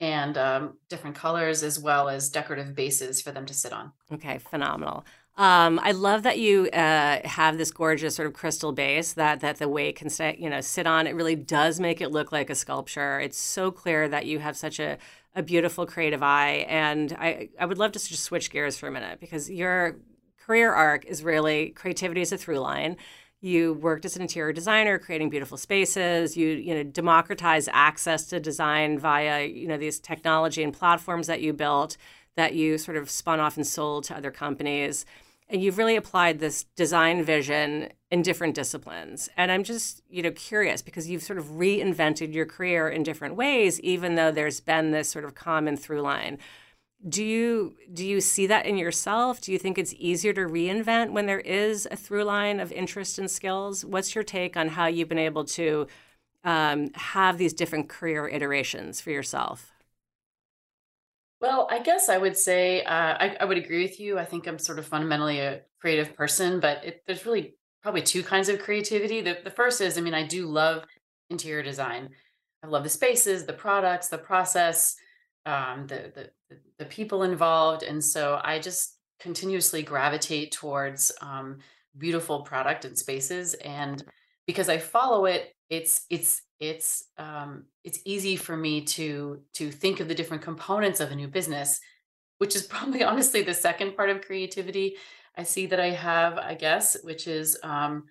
and 0.00 0.36
um, 0.36 0.78
different 0.88 1.16
colors 1.16 1.62
as 1.62 1.78
well 1.78 2.08
as 2.08 2.28
decorative 2.28 2.74
bases 2.74 3.22
for 3.22 3.32
them 3.32 3.46
to 3.46 3.54
sit 3.54 3.72
on. 3.72 3.92
Okay, 4.12 4.38
phenomenal. 4.38 5.04
Um, 5.36 5.78
I 5.82 5.92
love 5.92 6.22
that 6.22 6.38
you 6.38 6.68
uh, 6.70 7.26
have 7.26 7.58
this 7.58 7.70
gorgeous 7.70 8.14
sort 8.14 8.26
of 8.26 8.32
crystal 8.34 8.72
base 8.72 9.12
that 9.14 9.40
that 9.40 9.58
the 9.58 9.68
weight 9.68 9.96
can 9.96 10.08
stay, 10.08 10.36
you 10.38 10.48
know 10.48 10.62
sit 10.62 10.86
on. 10.86 11.06
It 11.06 11.14
really 11.14 11.36
does 11.36 11.78
make 11.78 12.00
it 12.00 12.10
look 12.10 12.32
like 12.32 12.48
a 12.48 12.54
sculpture. 12.54 13.20
It's 13.20 13.38
so 13.38 13.70
clear 13.70 14.08
that 14.08 14.24
you 14.24 14.38
have 14.38 14.56
such 14.56 14.80
a, 14.80 14.96
a 15.34 15.42
beautiful 15.42 15.84
creative 15.84 16.22
eye, 16.22 16.64
and 16.68 17.12
I 17.18 17.50
I 17.60 17.66
would 17.66 17.76
love 17.76 17.92
to 17.92 17.98
just 17.98 18.22
switch 18.22 18.50
gears 18.50 18.78
for 18.78 18.88
a 18.88 18.90
minute 18.90 19.20
because 19.20 19.50
your 19.50 19.96
career 20.38 20.72
arc 20.72 21.04
is 21.04 21.22
really 21.22 21.70
creativity 21.70 22.22
is 22.22 22.32
a 22.32 22.38
through 22.38 22.60
line. 22.60 22.96
You 23.46 23.74
worked 23.74 24.04
as 24.04 24.16
an 24.16 24.22
interior 24.22 24.52
designer, 24.52 24.98
creating 24.98 25.30
beautiful 25.30 25.56
spaces. 25.56 26.36
You 26.36 26.48
you 26.48 26.74
know 26.74 26.82
democratize 26.82 27.68
access 27.72 28.26
to 28.26 28.40
design 28.40 28.98
via 28.98 29.46
you 29.46 29.68
know 29.68 29.76
these 29.76 30.00
technology 30.00 30.62
and 30.62 30.72
platforms 30.72 31.28
that 31.28 31.40
you 31.40 31.52
built 31.52 31.96
that 32.36 32.54
you 32.54 32.78
sort 32.78 32.96
of 32.96 33.08
spun 33.10 33.40
off 33.40 33.56
and 33.56 33.66
sold 33.66 34.04
to 34.04 34.16
other 34.16 34.30
companies 34.30 35.06
and 35.48 35.62
you've 35.62 35.78
really 35.78 35.96
applied 35.96 36.38
this 36.38 36.64
design 36.76 37.22
vision 37.22 37.88
in 38.10 38.22
different 38.22 38.54
disciplines 38.54 39.28
and 39.36 39.50
i'm 39.50 39.64
just 39.64 40.02
you 40.08 40.22
know 40.22 40.30
curious 40.30 40.82
because 40.82 41.08
you've 41.08 41.22
sort 41.22 41.38
of 41.38 41.46
reinvented 41.46 42.32
your 42.32 42.46
career 42.46 42.88
in 42.88 43.02
different 43.02 43.34
ways 43.34 43.80
even 43.80 44.14
though 44.14 44.30
there's 44.30 44.60
been 44.60 44.90
this 44.90 45.08
sort 45.08 45.24
of 45.24 45.34
common 45.34 45.76
through 45.76 46.00
line 46.00 46.38
do 47.08 47.22
you 47.22 47.76
do 47.92 48.04
you 48.04 48.20
see 48.20 48.46
that 48.46 48.66
in 48.66 48.76
yourself 48.76 49.40
do 49.40 49.52
you 49.52 49.58
think 49.58 49.78
it's 49.78 49.94
easier 49.98 50.32
to 50.32 50.42
reinvent 50.42 51.12
when 51.12 51.26
there 51.26 51.40
is 51.40 51.86
a 51.90 51.96
through 51.96 52.24
line 52.24 52.58
of 52.58 52.72
interest 52.72 53.18
and 53.18 53.30
skills 53.30 53.84
what's 53.84 54.14
your 54.14 54.24
take 54.24 54.56
on 54.56 54.68
how 54.68 54.86
you've 54.86 55.08
been 55.08 55.18
able 55.18 55.44
to 55.44 55.86
um, 56.44 56.90
have 56.94 57.38
these 57.38 57.52
different 57.52 57.88
career 57.88 58.26
iterations 58.28 59.00
for 59.00 59.10
yourself 59.10 59.72
well, 61.40 61.68
I 61.70 61.80
guess 61.80 62.08
I 62.08 62.16
would 62.16 62.36
say 62.36 62.82
uh, 62.82 62.90
I, 62.90 63.36
I 63.40 63.44
would 63.44 63.58
agree 63.58 63.82
with 63.82 64.00
you. 64.00 64.18
I 64.18 64.24
think 64.24 64.46
I'm 64.46 64.58
sort 64.58 64.78
of 64.78 64.86
fundamentally 64.86 65.40
a 65.40 65.62
creative 65.80 66.16
person, 66.16 66.60
but 66.60 66.84
it, 66.84 67.02
there's 67.06 67.26
really 67.26 67.54
probably 67.82 68.02
two 68.02 68.22
kinds 68.22 68.48
of 68.48 68.58
creativity. 68.58 69.20
The, 69.20 69.38
the 69.44 69.50
first 69.50 69.80
is, 69.80 69.98
I 69.98 70.00
mean, 70.00 70.14
I 70.14 70.26
do 70.26 70.46
love 70.46 70.84
interior 71.30 71.62
design. 71.62 72.10
I 72.62 72.68
love 72.68 72.84
the 72.84 72.88
spaces, 72.88 73.44
the 73.44 73.52
products, 73.52 74.08
the 74.08 74.18
process, 74.18 74.96
um, 75.46 75.86
the, 75.86 76.12
the 76.14 76.30
the 76.78 76.84
people 76.84 77.22
involved, 77.22 77.82
and 77.82 78.04
so 78.04 78.40
I 78.42 78.58
just 78.58 78.98
continuously 79.20 79.82
gravitate 79.82 80.52
towards 80.52 81.12
um, 81.22 81.58
beautiful 81.96 82.42
product 82.42 82.84
and 82.84 82.98
spaces. 82.98 83.54
And 83.54 84.04
because 84.46 84.68
I 84.68 84.78
follow 84.78 85.24
it, 85.24 85.54
it's 85.70 86.04
it's 86.10 86.42
it's 86.60 87.04
um, 87.18 87.64
it's 87.84 88.00
easy 88.04 88.36
for 88.36 88.56
me 88.56 88.82
to 88.82 89.40
to 89.54 89.70
think 89.70 90.00
of 90.00 90.08
the 90.08 90.14
different 90.14 90.42
components 90.42 91.00
of 91.00 91.10
a 91.10 91.16
new 91.16 91.28
business 91.28 91.80
which 92.38 92.54
is 92.54 92.62
probably 92.66 93.02
honestly 93.02 93.42
the 93.42 93.54
second 93.54 93.96
part 93.96 94.10
of 94.10 94.22
creativity 94.22 94.96
i 95.36 95.42
see 95.42 95.66
that 95.66 95.80
i 95.80 95.90
have 95.90 96.38
i 96.38 96.54
guess 96.54 96.96
which 97.02 97.26
is 97.26 97.58
um, 97.62 98.04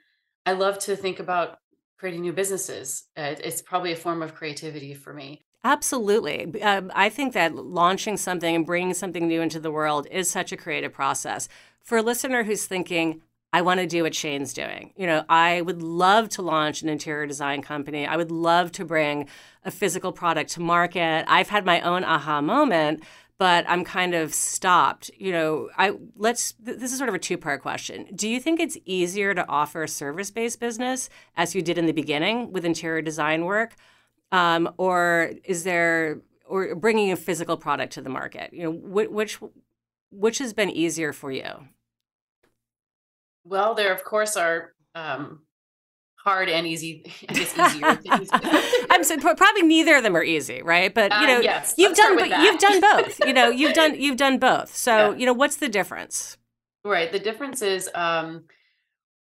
i 0.45 0.51
love 0.51 0.77
to 0.77 0.95
think 0.95 1.19
about 1.19 1.57
creating 1.97 2.21
new 2.21 2.33
businesses 2.33 3.05
uh, 3.17 3.35
it's 3.43 3.61
probably 3.61 3.91
a 3.91 3.95
form 3.95 4.21
of 4.21 4.35
creativity 4.35 4.93
for 4.93 5.13
me 5.13 5.45
Absolutely. 5.65 6.61
Um, 6.61 6.91
I 6.93 7.09
think 7.09 7.33
that 7.33 7.55
launching 7.55 8.17
something 8.17 8.55
and 8.55 8.67
bringing 8.67 8.93
something 8.93 9.27
new 9.27 9.41
into 9.41 9.59
the 9.59 9.71
world 9.71 10.05
is 10.11 10.29
such 10.29 10.51
a 10.51 10.57
creative 10.57 10.93
process. 10.93 11.49
For 11.81 11.97
a 11.97 12.03
listener 12.03 12.43
who's 12.43 12.67
thinking, 12.67 13.23
I 13.51 13.63
want 13.63 13.79
to 13.79 13.87
do 13.87 14.03
what 14.03 14.13
Shane's 14.13 14.53
doing. 14.53 14.93
You 14.95 15.07
know, 15.07 15.25
I 15.27 15.61
would 15.61 15.81
love 15.81 16.29
to 16.29 16.43
launch 16.43 16.83
an 16.83 16.89
interior 16.89 17.25
design 17.25 17.63
company. 17.63 18.05
I 18.05 18.15
would 18.15 18.29
love 18.29 18.71
to 18.73 18.85
bring 18.85 19.27
a 19.63 19.71
physical 19.71 20.11
product 20.11 20.51
to 20.51 20.61
market. 20.61 21.25
I've 21.27 21.49
had 21.49 21.65
my 21.65 21.81
own 21.81 22.03
aha 22.03 22.41
moment, 22.41 23.03
but 23.39 23.65
I'm 23.67 23.83
kind 23.83 24.13
of 24.13 24.35
stopped. 24.35 25.09
You 25.17 25.31
know, 25.31 25.69
I 25.79 25.93
let's 26.15 26.53
this 26.59 26.91
is 26.91 26.97
sort 26.99 27.09
of 27.09 27.15
a 27.15 27.19
two-part 27.19 27.63
question. 27.63 28.05
Do 28.13 28.29
you 28.29 28.39
think 28.39 28.59
it's 28.59 28.77
easier 28.85 29.33
to 29.33 29.47
offer 29.49 29.81
a 29.81 29.87
service-based 29.87 30.59
business 30.59 31.09
as 31.35 31.55
you 31.55 31.63
did 31.63 31.79
in 31.79 31.87
the 31.87 31.91
beginning 31.91 32.51
with 32.51 32.65
interior 32.65 33.01
design 33.01 33.45
work? 33.45 33.75
Um, 34.31 34.73
or 34.77 35.31
is 35.43 35.63
there 35.63 36.21
or 36.47 36.75
bringing 36.75 37.11
a 37.11 37.15
physical 37.15 37.57
product 37.57 37.93
to 37.93 38.01
the 38.01 38.09
market? 38.09 38.51
You 38.53 38.63
know, 38.63 38.71
which 38.71 39.39
which 40.11 40.37
has 40.39 40.53
been 40.53 40.69
easier 40.69 41.13
for 41.13 41.31
you? 41.31 41.67
Well, 43.43 43.75
there 43.75 43.93
of 43.93 44.03
course 44.03 44.35
are 44.37 44.73
um, 44.95 45.41
hard 46.15 46.49
and 46.49 46.65
easy. 46.65 47.03
I 47.29 47.33
guess 47.33 47.53
easier. 48.21 48.87
I'm 48.89 49.03
so, 49.03 49.17
probably 49.17 49.61
neither 49.63 49.95
of 49.95 50.03
them 50.03 50.15
are 50.17 50.23
easy, 50.23 50.61
right? 50.61 50.93
But 50.93 51.11
you 51.11 51.17
Uh, 51.19 51.27
know, 51.27 51.39
yes, 51.41 51.75
you've 51.77 51.89
let's 51.97 51.99
done 51.99 52.41
you've 52.43 52.59
done 52.59 52.81
both. 52.81 53.19
You 53.25 53.33
know, 53.33 53.49
you've 53.49 53.73
done 53.73 53.95
you've 53.99 54.17
done 54.17 54.39
both. 54.39 54.75
So 54.85 55.11
Yeah. 55.11 55.17
you 55.17 55.25
know, 55.25 55.33
what's 55.33 55.57
the 55.57 55.69
difference? 55.69 56.37
Right. 56.83 57.11
The 57.11 57.19
difference 57.19 57.61
is, 57.63 57.89
um, 57.95 58.45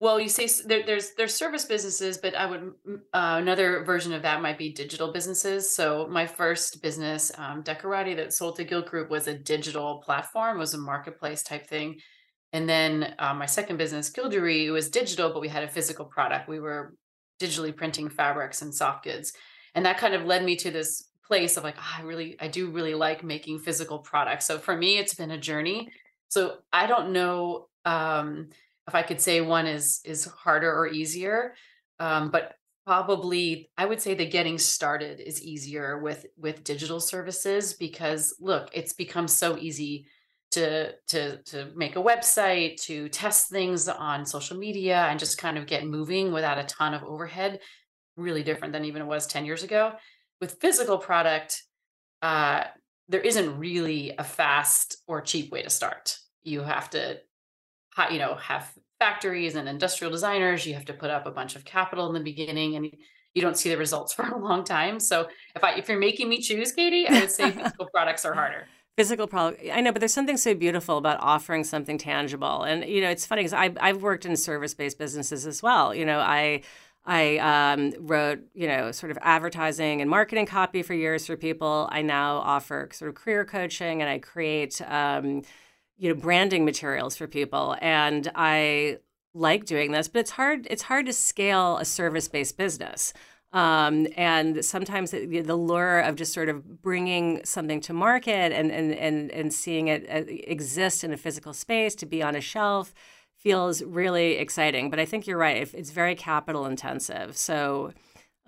well, 0.01 0.21
you 0.21 0.29
say 0.29 0.49
there, 0.65 0.85
there's 0.87 1.13
there's 1.17 1.35
service 1.35 1.65
businesses, 1.65 2.19
but 2.19 2.35
I 2.37 2.47
would 2.47 2.61
mm, 2.61 2.99
uh, 3.13 3.39
another 3.41 3.83
version 3.85 4.13
of 4.13 4.23
that 4.23 4.43
might 4.43 4.59
be 4.59 4.73
digital 4.73 5.13
businesses. 5.13 5.71
So 5.71 6.07
my 6.09 6.27
first 6.27 6.81
business, 6.83 7.33
um, 7.37 7.65
Decorati, 7.65 8.15
that 8.17 8.33
sold 8.33 8.57
to 8.57 8.65
Gilt 8.65 8.87
Group, 8.87 9.11
was 9.11 9.27
a 9.27 9.37
digital 9.37 9.99
platform, 10.05 10.59
was 10.59 10.75
a 10.75 10.79
marketplace 10.79 11.43
type 11.43 11.67
thing. 11.67 11.99
And 12.53 12.69
then 12.69 13.15
uh, 13.19 13.35
my 13.35 13.47
second 13.47 13.77
business, 13.77 14.11
Guildery, 14.11 14.73
was 14.73 14.89
digital, 14.89 15.33
but 15.33 15.41
we 15.41 15.49
had 15.49 15.65
a 15.65 15.69
physical 15.69 16.07
product. 16.07 16.49
We 16.49 16.61
were 16.61 16.95
digitally 17.41 17.77
printing 17.77 18.09
fabrics 18.09 18.63
and 18.63 18.75
soft 18.75 19.05
goods, 19.05 19.33
and 19.75 19.85
that 19.85 19.99
kind 19.99 20.15
of 20.15 20.25
led 20.25 20.45
me 20.45 20.55
to 20.57 20.71
this 20.71 21.11
place 21.27 21.57
of 21.57 21.65
like, 21.65 21.77
"Ah, 21.77 21.99
I 21.99 22.03
really, 22.03 22.37
I 22.41 22.47
do 22.47 22.71
really 22.71 22.95
like 22.95 23.25
making 23.25 23.59
physical 23.59 23.99
products. 23.99 24.47
So 24.47 24.59
for 24.59 24.77
me, 24.77 24.99
it's 24.99 25.15
been 25.15 25.33
a 25.33 25.39
journey. 25.39 25.89
So 26.29 26.59
I 26.73 26.87
don't 26.87 27.13
know. 27.13 27.67
Um, 27.85 28.51
if 28.88 28.94
I 28.94 29.03
could 29.03 29.20
say 29.20 29.40
one 29.40 29.66
is 29.66 30.01
is 30.05 30.24
harder 30.24 30.74
or 30.74 30.88
easier. 30.88 31.55
Um, 32.01 32.31
but 32.31 32.55
probably 32.87 33.70
I 33.77 33.85
would 33.85 34.01
say 34.01 34.14
the 34.14 34.27
getting 34.27 34.59
started 34.59 35.20
is 35.20 35.42
easier 35.42 35.98
with 35.98 36.27
with 36.37 36.64
digital 36.64 37.01
services 37.01 37.74
because 37.74 38.35
look, 38.40 38.70
it's 38.72 38.94
become 38.94 39.29
so 39.29 39.59
easy 39.59 40.07
to 40.53 40.94
to 41.09 41.42
to 41.42 41.70
make 41.77 41.96
a 41.96 42.03
website, 42.03 42.81
to 42.85 43.09
test 43.11 43.51
things 43.51 43.88
on 43.88 44.24
social 44.24 44.57
media 44.57 45.05
and 45.05 45.20
just 45.20 45.38
kind 45.38 45.59
of 45.59 45.66
get 45.66 45.87
moving 45.87 46.33
without 46.33 46.59
a 46.59 46.64
ton 46.64 46.94
of 46.94 47.05
overhead. 47.05 47.61
Really 48.16 48.42
different 48.42 48.72
than 48.72 48.85
even 48.87 49.03
it 49.03 49.07
was 49.07 49.27
10 49.27 49.44
years 49.44 49.62
ago. 49.62 49.92
With 50.40 50.61
physical 50.61 50.98
product, 50.98 51.62
uh, 52.22 52.64
there 53.09 53.20
isn't 53.20 53.59
really 53.59 54.14
a 54.18 54.24
fast 54.24 54.96
or 55.07 55.20
cheap 55.20 55.53
way 55.53 55.62
to 55.62 55.70
start. 55.70 56.18
You 56.42 56.62
have 56.62 56.90
to 56.90 57.18
you 58.11 58.19
know 58.19 58.35
have 58.37 58.73
factories 58.99 59.55
and 59.55 59.69
industrial 59.69 60.11
designers 60.11 60.67
you 60.67 60.75
have 60.75 60.85
to 60.85 60.93
put 60.93 61.11
up 61.11 61.27
a 61.27 61.31
bunch 61.31 61.57
of 61.57 61.65
capital 61.65 62.07
in 62.09 62.15
the 62.15 62.21
beginning 62.21 62.77
and 62.77 62.91
you 63.35 63.43
don't 63.43 63.57
see 63.57 63.69
the 63.69 63.77
results 63.77 64.13
for 64.15 64.27
a 64.27 64.39
long 64.39 64.65
time 64.65 64.99
so 64.99 65.29
if 65.55 65.63
i 65.65 65.75
if 65.75 65.89
you're 65.89 65.99
making 65.99 66.29
me 66.29 66.41
choose 66.41 66.73
katie 66.73 67.07
i 67.09 67.21
would 67.21 67.31
say 67.31 67.51
physical 67.53 67.87
products 67.93 68.25
are 68.25 68.35
harder 68.35 68.67
Physical 68.99 69.29
product. 69.29 69.63
I 69.73 69.81
know, 69.81 69.93
but 69.93 70.01
there's 70.01 70.13
something 70.13 70.37
so 70.37 70.55
beautiful 70.55 70.99
about 70.99 71.19
offering 71.21 71.63
something 71.63 71.99
tangible. 71.99 72.65
And 72.65 72.85
you 72.85 73.01
know, 73.01 73.09
it's 73.09 73.25
funny 73.25 73.43
because 73.43 73.53
I've 73.53 73.79
I've 73.81 74.03
worked 74.03 74.27
in 74.27 74.37
service-based 74.37 74.99
businesses 74.99 75.47
as 75.47 75.63
well. 75.63 75.95
You 75.95 76.05
know, 76.05 76.19
I 76.19 76.63
I 77.07 77.39
um, 77.39 77.95
wrote 78.01 78.41
you 78.55 78.67
know 78.67 78.91
sort 78.91 79.13
of 79.13 79.19
advertising 79.23 80.01
and 80.01 80.11
marketing 80.11 80.47
copy 80.47 80.83
for 80.83 80.95
years 80.95 81.27
for 81.27 81.37
people. 81.37 81.89
I 81.93 82.03
now 82.03 82.39
offer 82.39 82.89
sort 82.93 83.11
of 83.11 83.15
career 83.15 83.45
coaching, 83.45 84.03
and 84.03 84.11
I 84.11 84.19
create 84.19 84.83
um, 84.83 85.43
you 85.99 86.09
know 86.09 86.21
branding 86.21 86.65
materials 86.65 87.17
for 87.17 87.27
people. 87.27 87.77
And 87.81 88.31
I 88.35 88.99
like 89.35 89.67
doing 89.67 89.93
this, 89.93 90.09
but 90.09 90.21
it's 90.21 90.31
hard. 90.31 90.67
It's 90.71 90.83
hard 90.83 91.07
to 91.07 91.13
scale 91.13 91.77
a 91.79 91.85
service-based 91.85 92.57
business. 92.57 93.13
Um, 93.53 94.07
and 94.17 94.63
sometimes 94.65 95.11
the, 95.11 95.41
the 95.41 95.57
lure 95.57 96.01
of 96.01 96.17
just 96.17 96.35
sort 96.35 96.51
of 96.51 96.83
bringing 96.83 97.43
something 97.45 97.81
to 97.83 97.95
market 97.95 98.53
and, 98.53 98.71
and, 98.71 98.93
and, 98.93 99.31
and 99.31 99.55
seeing 99.55 99.89
it 99.89 100.07
uh, 100.11 100.25
exist 100.29 101.03
in 101.03 101.15
a 101.15 101.17
physical 101.17 101.55
space 101.55 101.95
to 101.97 102.07
be 102.07 102.23
on 102.23 102.37
a 102.37 102.43
shelf 102.43 102.93
feels 103.39 103.83
really 103.83 104.33
exciting. 104.33 104.91
But 104.91 104.99
I 104.99 105.07
think 105.07 105.27
you're 105.27 105.39
right. 105.39 105.69
It's 105.73 105.91
very 105.91 106.15
capital 106.15 106.67
intensive. 106.67 107.37
So, 107.37 107.93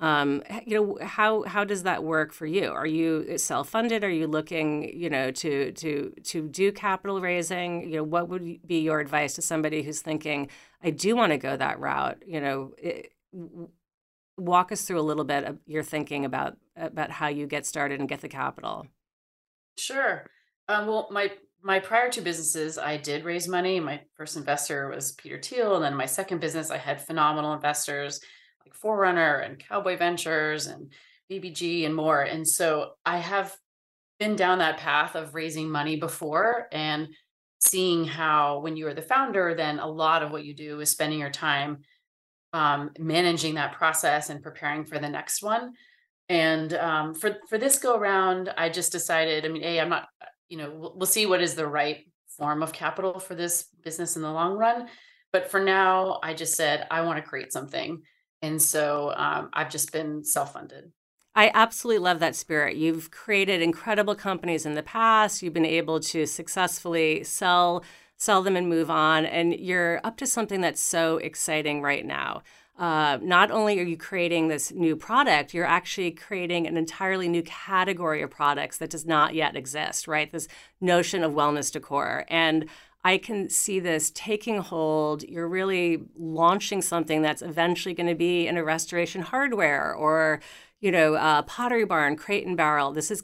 um, 0.01 0.43
you 0.67 0.75
know, 0.75 0.99
how, 1.07 1.43
how 1.43 1.63
does 1.63 1.85
that 1.85 2.03
work 2.03 2.33
for 2.33 2.47
you? 2.47 2.71
Are 2.71 2.87
you 2.87 3.39
self-funded? 3.39 4.03
Are 4.03 4.11
you 4.11 4.27
looking, 4.27 4.91
you 4.99 5.11
know, 5.11 5.31
to, 5.31 5.73
to, 5.73 6.13
to 6.25 6.49
do 6.49 6.73
capital 6.73 7.21
raising? 7.21 7.83
You 7.91 7.99
know, 7.99 8.05
what 8.05 8.29
would 8.29 8.67
be 8.67 8.81
your 8.81 9.01
advice 9.01 9.35
to 9.35 9.43
somebody 9.43 9.83
who's 9.83 10.01
thinking, 10.01 10.49
I 10.83 10.91
do 10.91 11.15
want 11.15 11.33
to 11.33 11.39
go 11.39 11.57
that 11.57 11.79
route? 11.79 12.23
You 12.27 12.41
know, 12.41 12.73
it, 12.79 13.13
walk 14.39 14.73
us 14.73 14.83
through 14.83 14.99
a 14.99 15.03
little 15.03 15.25
bit 15.25 15.45
of 15.45 15.59
your 15.67 15.83
thinking 15.83 16.25
about 16.25 16.57
about 16.77 17.11
how 17.11 17.29
you 17.29 17.47
get 17.47 17.67
started 17.67 18.01
and 18.01 18.09
get 18.09 18.23
the 18.23 18.29
capital. 18.29 18.87
sure 19.77 20.27
um, 20.69 20.87
well 20.87 21.09
my 21.11 21.31
my 21.63 21.79
prior 21.79 22.11
two 22.11 22.23
businesses 22.23 22.79
i 22.79 22.97
did 22.97 23.25
raise 23.25 23.47
money 23.47 23.79
my 23.81 24.01
first 24.17 24.37
investor 24.37 24.89
was 24.89 25.13
peter 25.13 25.39
thiel 25.41 25.77
and 25.77 25.85
then 25.85 25.95
my 25.95 26.07
second 26.07 26.41
business 26.41 26.71
i 26.71 26.79
had 26.79 27.01
phenomenal 27.01 27.53
investors 27.53 28.21
like 28.71 28.75
forerunner 28.75 29.37
and 29.37 29.59
cowboy 29.59 29.97
ventures 29.97 30.67
and 30.67 30.93
bbg 31.31 31.85
and 31.85 31.95
more. 31.95 32.23
And 32.23 32.47
so 32.47 32.93
i 33.05 33.19
have 33.19 33.55
been 34.19 34.37
down 34.37 34.59
that 34.59 34.79
path 34.79 35.15
of 35.15 35.35
raising 35.35 35.71
money 35.71 35.97
before 35.97 36.69
and 36.73 37.09
seeing 37.61 38.05
how 38.05 38.61
when 38.61 38.77
you 38.77 38.87
are 38.87 38.95
the 38.95 39.03
founder 39.03 39.55
then 39.55 39.79
a 39.79 39.87
lot 39.87 40.23
of 40.23 40.31
what 40.31 40.45
you 40.45 40.55
do 40.55 40.81
is 40.81 40.91
spending 40.91 41.19
your 41.19 41.31
time 41.31 41.79
um, 42.53 42.91
managing 42.99 43.55
that 43.55 43.73
process 43.73 44.29
and 44.29 44.43
preparing 44.43 44.85
for 44.85 44.99
the 44.99 45.09
next 45.09 45.43
one. 45.43 45.75
And 46.29 46.73
um, 46.75 47.15
for 47.15 47.37
for 47.49 47.59
this 47.59 47.79
go 47.79 47.97
around 47.97 48.53
i 48.57 48.69
just 48.69 48.93
decided 48.93 49.45
i 49.45 49.49
mean 49.49 49.65
a 49.65 49.81
i'm 49.81 49.89
not 49.89 50.09
you 50.49 50.59
know 50.59 50.71
we'll, 50.71 50.95
we'll 50.97 51.07
see 51.07 51.27
what 51.27 51.43
is 51.43 51.55
the 51.55 51.67
right 51.67 52.07
form 52.37 52.63
of 52.63 52.73
capital 52.73 53.19
for 53.19 53.35
this 53.35 53.67
business 53.83 54.17
in 54.17 54.23
the 54.23 54.33
long 54.33 54.57
run. 54.57 54.89
But 55.33 55.51
for 55.51 55.61
now 55.61 56.19
i 56.23 56.35
just 56.35 56.57
said 56.57 56.87
i 56.91 57.03
want 57.03 57.17
to 57.17 57.29
create 57.29 57.53
something 57.53 58.03
and 58.43 58.61
so 58.61 59.13
um, 59.17 59.49
i've 59.53 59.71
just 59.71 59.93
been 59.93 60.25
self-funded 60.25 60.93
I 61.33 61.53
absolutely 61.55 62.03
love 62.03 62.19
that 62.21 62.35
spirit. 62.35 62.77
You've 62.77 63.13
created 63.13 63.63
incredible 63.63 64.17
companies 64.17 64.67
in 64.67 64.75
the 64.75 64.83
past. 64.83 65.43
You've 65.43 65.55
been 65.55 65.65
able 65.65 66.01
to 66.01 66.27
successfully 66.27 67.23
sell 67.23 67.85
sell 68.17 68.43
them 68.43 68.55
and 68.57 68.69
move 68.69 68.91
on, 68.91 69.25
and 69.25 69.55
you're 69.55 69.99
up 70.05 70.19
to 70.19 70.27
something 70.27 70.61
that's 70.61 70.81
so 70.81 71.17
exciting 71.19 71.81
right 71.81 72.05
now. 72.05 72.43
Uh, 72.79 73.19
not 73.23 73.51
only 73.51 73.79
are 73.81 73.85
you 73.85 73.97
creating 73.97 74.49
this 74.49 74.73
new 74.73 74.95
product, 74.97 75.55
you're 75.55 75.65
actually 75.65 76.11
creating 76.11 76.67
an 76.67 76.77
entirely 76.77 77.29
new 77.29 77.43
category 77.43 78.21
of 78.21 78.31
products 78.31 78.77
that 78.77 78.91
does 78.91 79.07
not 79.07 79.35
yet 79.35 79.57
exist, 79.57 80.07
right? 80.07 80.31
This 80.33 80.49
notion 80.81 81.23
of 81.25 81.33
wellness 81.33 81.73
decor. 81.73 82.25
And 82.29 82.69
I 83.03 83.19
can 83.19 83.49
see 83.49 83.81
this 83.81 84.11
taking 84.15 84.59
hold. 84.59 85.23
You're 85.23 85.49
really 85.49 86.03
launching 86.17 86.83
something 86.83 87.23
that's 87.23 87.43
eventually 87.43 87.95
going 87.95 88.09
to 88.09 88.15
be 88.15 88.47
in 88.47 88.57
a 88.57 88.65
restoration 88.65 89.23
hardware 89.23 89.95
or, 89.95 90.41
you 90.81 90.93
know, 90.93 91.43
Pottery 91.47 91.85
Barn, 91.85 92.17
Crate 92.17 92.47
and 92.47 92.57
Barrel. 92.57 92.93
This 92.93 93.11
is 93.11 93.23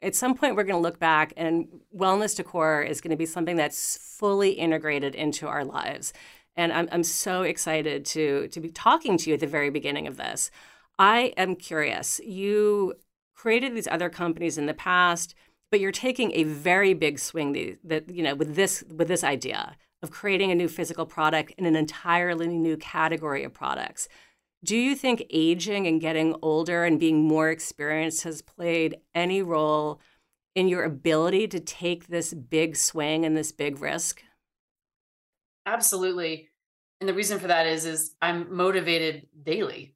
at 0.00 0.14
some 0.14 0.34
point 0.34 0.56
we're 0.56 0.64
going 0.64 0.80
to 0.80 0.82
look 0.82 0.98
back 0.98 1.32
and 1.36 1.66
wellness 1.94 2.36
decor 2.36 2.82
is 2.82 3.00
going 3.00 3.10
to 3.10 3.16
be 3.16 3.26
something 3.26 3.56
that's 3.56 3.98
fully 4.00 4.52
integrated 4.52 5.14
into 5.14 5.46
our 5.46 5.64
lives. 5.64 6.12
And 6.56 6.72
I'm, 6.72 6.88
I'm 6.90 7.02
so 7.02 7.42
excited 7.42 8.04
to, 8.06 8.48
to 8.48 8.60
be 8.60 8.70
talking 8.70 9.16
to 9.18 9.30
you 9.30 9.34
at 9.34 9.40
the 9.40 9.46
very 9.46 9.70
beginning 9.70 10.06
of 10.06 10.16
this. 10.16 10.50
I 10.98 11.32
am 11.36 11.54
curious. 11.54 12.20
You 12.24 12.94
created 13.34 13.74
these 13.74 13.86
other 13.86 14.08
companies 14.08 14.58
in 14.58 14.66
the 14.66 14.74
past, 14.74 15.34
but 15.70 15.80
you're 15.80 15.92
taking 15.92 16.32
a 16.32 16.44
very 16.44 16.94
big 16.94 17.18
swing 17.18 17.52
that, 17.52 17.78
that 17.84 18.10
you 18.10 18.22
know 18.22 18.34
with 18.34 18.54
this 18.54 18.84
with 18.94 19.08
this 19.08 19.24
idea 19.24 19.76
of 20.02 20.10
creating 20.10 20.50
a 20.50 20.54
new 20.54 20.68
physical 20.68 21.06
product 21.06 21.52
in 21.58 21.66
an 21.66 21.74
entirely 21.74 22.46
new 22.46 22.76
category 22.76 23.42
of 23.44 23.52
products. 23.52 24.08
Do 24.64 24.76
you 24.76 24.94
think 24.94 25.24
aging 25.30 25.86
and 25.86 26.00
getting 26.00 26.36
older 26.42 26.84
and 26.84 26.98
being 26.98 27.22
more 27.22 27.50
experienced 27.50 28.24
has 28.24 28.42
played 28.42 28.98
any 29.14 29.42
role 29.42 30.00
in 30.54 30.68
your 30.68 30.84
ability 30.84 31.46
to 31.48 31.60
take 31.60 32.08
this 32.08 32.34
big 32.34 32.76
swing 32.76 33.24
and 33.24 33.36
this 33.36 33.52
big 33.52 33.80
risk? 33.80 34.22
absolutely 35.68 36.48
and 37.00 37.08
the 37.08 37.14
reason 37.14 37.38
for 37.38 37.48
that 37.48 37.66
is 37.66 37.84
is 37.84 38.14
i'm 38.22 38.54
motivated 38.54 39.26
daily 39.42 39.94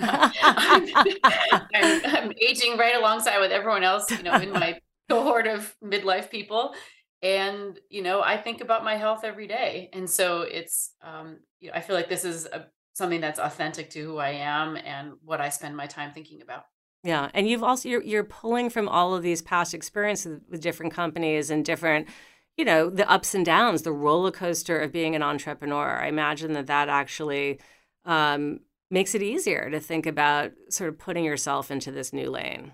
I'm, 0.00 0.32
I'm, 1.24 2.00
I'm 2.04 2.32
aging 2.40 2.76
right 2.76 2.94
alongside 2.96 3.38
with 3.40 3.50
everyone 3.50 3.82
else 3.82 4.10
you 4.10 4.22
know 4.22 4.34
in 4.34 4.52
my 4.52 4.78
cohort 5.08 5.46
of 5.46 5.74
midlife 5.82 6.30
people 6.30 6.74
and 7.22 7.78
you 7.88 8.02
know 8.02 8.22
i 8.22 8.36
think 8.36 8.60
about 8.60 8.84
my 8.84 8.96
health 8.96 9.24
every 9.24 9.46
day 9.46 9.88
and 9.92 10.08
so 10.08 10.42
it's 10.42 10.92
um 11.02 11.38
you 11.60 11.68
know 11.68 11.74
i 11.74 11.80
feel 11.80 11.96
like 11.96 12.08
this 12.08 12.24
is 12.24 12.46
a, 12.46 12.66
something 12.92 13.20
that's 13.20 13.38
authentic 13.38 13.90
to 13.90 14.00
who 14.00 14.18
i 14.18 14.30
am 14.30 14.76
and 14.76 15.12
what 15.24 15.40
i 15.40 15.48
spend 15.48 15.76
my 15.76 15.86
time 15.86 16.12
thinking 16.12 16.42
about 16.42 16.64
Yeah, 17.04 17.30
and 17.34 17.48
you've 17.48 17.62
also 17.62 17.88
you're 17.88 18.02
you're 18.02 18.24
pulling 18.24 18.68
from 18.68 18.88
all 18.88 19.14
of 19.14 19.22
these 19.22 19.40
past 19.42 19.74
experiences 19.74 20.40
with 20.50 20.60
different 20.60 20.92
companies 20.92 21.50
and 21.50 21.64
different, 21.64 22.08
you 22.56 22.64
know, 22.64 22.90
the 22.90 23.08
ups 23.08 23.34
and 23.34 23.46
downs, 23.46 23.82
the 23.82 23.92
roller 23.92 24.32
coaster 24.32 24.80
of 24.80 24.90
being 24.90 25.14
an 25.14 25.22
entrepreneur. 25.22 26.00
I 26.00 26.08
imagine 26.08 26.52
that 26.54 26.66
that 26.66 26.88
actually 26.88 27.60
um, 28.04 28.60
makes 28.90 29.14
it 29.14 29.22
easier 29.22 29.70
to 29.70 29.78
think 29.78 30.06
about 30.06 30.50
sort 30.68 30.88
of 30.88 30.98
putting 30.98 31.24
yourself 31.24 31.70
into 31.70 31.92
this 31.92 32.12
new 32.12 32.28
lane. 32.28 32.72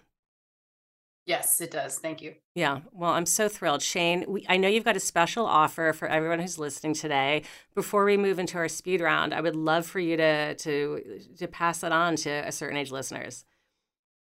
Yes, 1.24 1.60
it 1.60 1.70
does. 1.70 1.98
Thank 1.98 2.20
you. 2.20 2.34
Yeah. 2.54 2.80
Well, 2.92 3.12
I'm 3.12 3.26
so 3.26 3.48
thrilled. 3.48 3.80
Shane, 3.80 4.24
we, 4.26 4.44
I 4.48 4.56
know 4.56 4.66
you've 4.66 4.84
got 4.84 4.96
a 4.96 5.00
special 5.00 5.46
offer 5.46 5.92
for 5.92 6.08
everyone 6.08 6.40
who's 6.40 6.58
listening 6.58 6.94
today. 6.94 7.44
Before 7.76 8.04
we 8.04 8.16
move 8.16 8.40
into 8.40 8.58
our 8.58 8.68
speed 8.68 9.00
round, 9.00 9.32
I 9.32 9.40
would 9.40 9.54
love 9.54 9.86
for 9.86 10.00
you 10.00 10.16
to 10.16 10.54
to 10.56 11.20
to 11.38 11.46
pass 11.46 11.78
that 11.80 11.92
on 11.92 12.16
to 12.16 12.30
a 12.30 12.50
certain 12.50 12.76
age 12.76 12.90
listeners. 12.90 13.44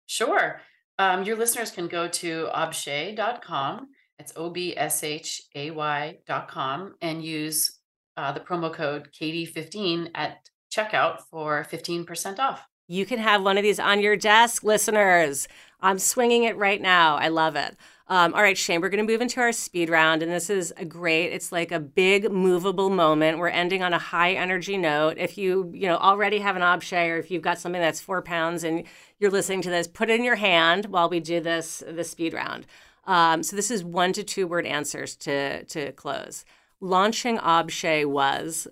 Sure. 0.07 0.61
Um, 0.97 1.23
your 1.23 1.37
listeners 1.37 1.69
can 1.69 1.87
go 1.87 2.07
to 2.07 2.49
obshay.com. 2.53 3.87
It's 4.17 4.33
O 4.35 4.49
B 4.49 4.75
S 4.75 5.03
H 5.03 5.43
A 5.55 5.71
Y.com 5.71 6.95
and 7.01 7.23
use 7.23 7.79
uh, 8.17 8.31
the 8.31 8.39
promo 8.39 8.73
code 8.73 9.09
KATIE15 9.13 10.09
at 10.15 10.49
checkout 10.75 11.21
for 11.29 11.65
15% 11.71 12.39
off. 12.39 12.67
You 12.87 13.05
can 13.05 13.19
have 13.19 13.43
one 13.43 13.57
of 13.57 13.63
these 13.63 13.79
on 13.79 14.01
your 14.01 14.17
desk, 14.17 14.63
listeners. 14.63 15.47
I'm 15.81 15.99
swinging 15.99 16.43
it 16.43 16.57
right 16.57 16.81
now. 16.81 17.15
I 17.15 17.29
love 17.29 17.55
it. 17.55 17.75
Um, 18.07 18.33
all 18.33 18.41
right, 18.41 18.57
Shane, 18.57 18.81
we're 18.81 18.89
going 18.89 19.05
to 19.05 19.11
move 19.11 19.21
into 19.21 19.39
our 19.39 19.51
speed 19.51 19.87
round, 19.87 20.23
and 20.23 20.31
this 20.31 20.49
is 20.49 20.73
a 20.77 20.83
great. 20.83 21.31
It's 21.31 21.51
like 21.51 21.71
a 21.71 21.79
big 21.79 22.31
movable 22.31 22.89
moment. 22.89 23.37
We're 23.37 23.49
ending 23.49 23.83
on 23.83 23.93
a 23.93 23.99
high 23.99 24.33
energy 24.33 24.77
note. 24.77 25.19
If 25.19 25.37
you, 25.37 25.69
you 25.75 25.87
know, 25.87 25.97
already 25.97 26.39
have 26.39 26.55
an 26.55 26.63
obshay 26.63 27.09
or 27.09 27.17
if 27.17 27.29
you've 27.29 27.43
got 27.43 27.59
something 27.59 27.79
that's 27.79 28.01
four 28.01 28.23
pounds 28.23 28.63
and 28.63 28.83
you're 29.19 29.29
listening 29.29 29.61
to 29.61 29.69
this, 29.69 29.87
put 29.87 30.09
it 30.09 30.15
in 30.19 30.23
your 30.23 30.37
hand 30.37 30.87
while 30.87 31.07
we 31.07 31.19
do 31.19 31.39
this 31.39 31.83
the 31.87 32.03
speed 32.03 32.33
round. 32.33 32.65
Um, 33.05 33.43
so 33.43 33.55
this 33.55 33.69
is 33.69 33.83
one 33.83 34.11
to 34.13 34.23
two 34.23 34.47
word 34.47 34.65
answers 34.65 35.15
to 35.17 35.63
to 35.65 35.91
close. 35.91 36.45
Launching 36.81 37.37
obshay 37.37 38.05
was 38.05 38.67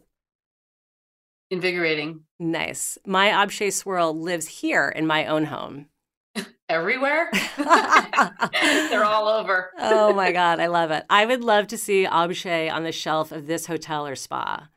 invigorating. 1.52 2.22
Nice. 2.39 2.98
My 3.06 3.30
obshay 3.30 3.72
swirl 3.72 4.20
lives 4.20 4.48
here 4.48 4.89
in 4.89 5.06
my 5.06 5.28
own 5.28 5.46
home. 5.46 5.88
Everywhere? 6.70 7.30
They're 8.62 9.06
all 9.06 9.28
over. 9.28 9.72
oh 9.80 10.14
my 10.14 10.32
God, 10.32 10.60
I 10.60 10.68
love 10.68 10.92
it. 10.92 11.06
I 11.10 11.26
would 11.26 11.42
love 11.44 11.68
to 11.68 11.78
see 11.78 12.06
obshay 12.06 12.72
on 12.72 12.84
the 12.84 12.92
shelf 12.92 13.32
of 13.32 13.48
this 13.48 13.68
hotel 13.68 14.06
or 14.06 14.16
spa. 14.16 14.70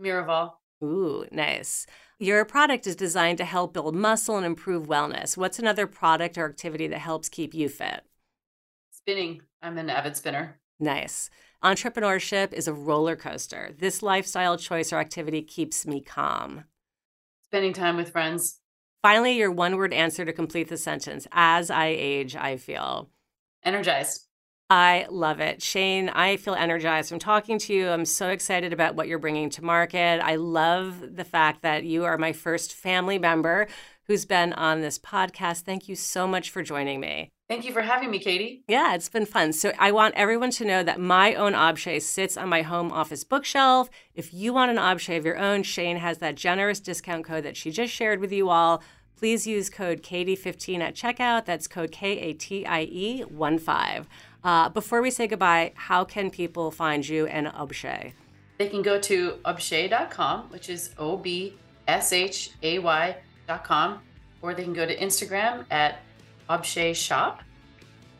Miraval. 0.00 0.52
Ooh, 0.82 1.24
nice. 1.32 1.86
Your 2.18 2.44
product 2.44 2.86
is 2.86 2.94
designed 2.94 3.38
to 3.38 3.44
help 3.44 3.72
build 3.74 3.96
muscle 3.96 4.36
and 4.36 4.46
improve 4.46 4.86
wellness. 4.86 5.36
What's 5.36 5.58
another 5.58 5.86
product 5.88 6.38
or 6.38 6.46
activity 6.46 6.86
that 6.88 7.00
helps 7.00 7.28
keep 7.28 7.52
you 7.52 7.68
fit? 7.68 8.02
Spinning. 8.92 9.42
I'm 9.60 9.78
an 9.78 9.90
avid 9.90 10.16
spinner. 10.16 10.60
Nice. 10.78 11.30
Entrepreneurship 11.64 12.52
is 12.52 12.68
a 12.68 12.72
roller 12.72 13.16
coaster. 13.16 13.74
This 13.76 14.02
lifestyle 14.02 14.56
choice 14.56 14.92
or 14.92 14.98
activity 14.98 15.42
keeps 15.42 15.86
me 15.86 16.00
calm. 16.00 16.64
Spending 17.44 17.72
time 17.72 17.96
with 17.96 18.10
friends. 18.10 18.60
Finally, 19.02 19.36
your 19.36 19.50
one 19.50 19.76
word 19.76 19.92
answer 19.92 20.24
to 20.24 20.32
complete 20.32 20.68
the 20.68 20.76
sentence 20.76 21.26
As 21.32 21.70
I 21.70 21.86
age, 21.86 22.36
I 22.36 22.56
feel 22.56 23.10
energized. 23.64 24.28
I 24.70 25.06
love 25.10 25.40
it. 25.40 25.60
Shane, 25.60 26.08
I 26.08 26.38
feel 26.38 26.54
energized 26.54 27.10
from 27.10 27.18
talking 27.18 27.58
to 27.58 27.74
you. 27.74 27.90
I'm 27.90 28.06
so 28.06 28.30
excited 28.30 28.72
about 28.72 28.94
what 28.94 29.06
you're 29.06 29.18
bringing 29.18 29.50
to 29.50 29.62
market. 29.62 30.18
I 30.22 30.36
love 30.36 31.14
the 31.14 31.24
fact 31.24 31.60
that 31.60 31.84
you 31.84 32.04
are 32.04 32.16
my 32.16 32.32
first 32.32 32.72
family 32.72 33.18
member 33.18 33.68
who's 34.12 34.26
been 34.26 34.52
on 34.52 34.82
this 34.82 34.98
podcast. 34.98 35.62
Thank 35.62 35.88
you 35.88 35.96
so 35.96 36.26
much 36.26 36.50
for 36.50 36.62
joining 36.62 37.00
me. 37.00 37.30
Thank 37.48 37.64
you 37.64 37.72
for 37.72 37.80
having 37.80 38.10
me, 38.10 38.18
Katie. 38.18 38.62
Yeah, 38.68 38.94
it's 38.94 39.08
been 39.08 39.24
fun. 39.24 39.54
So 39.54 39.72
I 39.78 39.90
want 39.90 40.14
everyone 40.16 40.50
to 40.50 40.66
know 40.66 40.82
that 40.82 41.00
my 41.00 41.34
own 41.34 41.54
obshay 41.54 42.02
sits 42.02 42.36
on 42.36 42.50
my 42.50 42.60
home 42.60 42.92
office 42.92 43.24
bookshelf. 43.24 43.88
If 44.14 44.34
you 44.34 44.52
want 44.52 44.70
an 44.70 44.76
obshay 44.76 45.16
of 45.16 45.24
your 45.24 45.38
own, 45.38 45.62
Shane 45.62 45.96
has 45.96 46.18
that 46.18 46.34
generous 46.34 46.78
discount 46.78 47.24
code 47.24 47.42
that 47.44 47.56
she 47.56 47.70
just 47.70 47.90
shared 47.90 48.20
with 48.20 48.32
you 48.32 48.50
all. 48.50 48.82
Please 49.16 49.46
use 49.46 49.70
code 49.70 50.02
KATIE15 50.02 50.80
at 50.80 50.94
checkout. 50.94 51.46
That's 51.46 51.66
code 51.66 51.90
K 51.90 52.18
A 52.18 52.34
T 52.34 52.66
I 52.66 52.82
E 52.82 53.22
1 53.22 53.58
5. 53.58 54.08
Uh, 54.44 54.68
before 54.68 55.00
we 55.00 55.10
say 55.10 55.26
goodbye, 55.26 55.72
how 55.74 56.04
can 56.04 56.30
people 56.30 56.70
find 56.70 57.08
you 57.08 57.26
and 57.28 57.46
Obshay? 57.46 58.12
They 58.58 58.68
can 58.68 58.82
go 58.82 59.00
to 59.00 59.38
obshay.com, 59.46 60.50
which 60.50 60.68
is 60.68 60.90
O 60.98 61.16
B 61.16 61.54
S 61.88 62.12
H 62.12 62.50
A 62.62 62.78
Y.com, 62.78 63.31
or 64.42 64.54
they 64.54 64.64
can 64.64 64.72
go 64.72 64.86
to 64.86 64.96
Instagram 64.96 65.64
at 65.70 66.00
Obshay 66.48 66.94
Shop, 66.94 67.42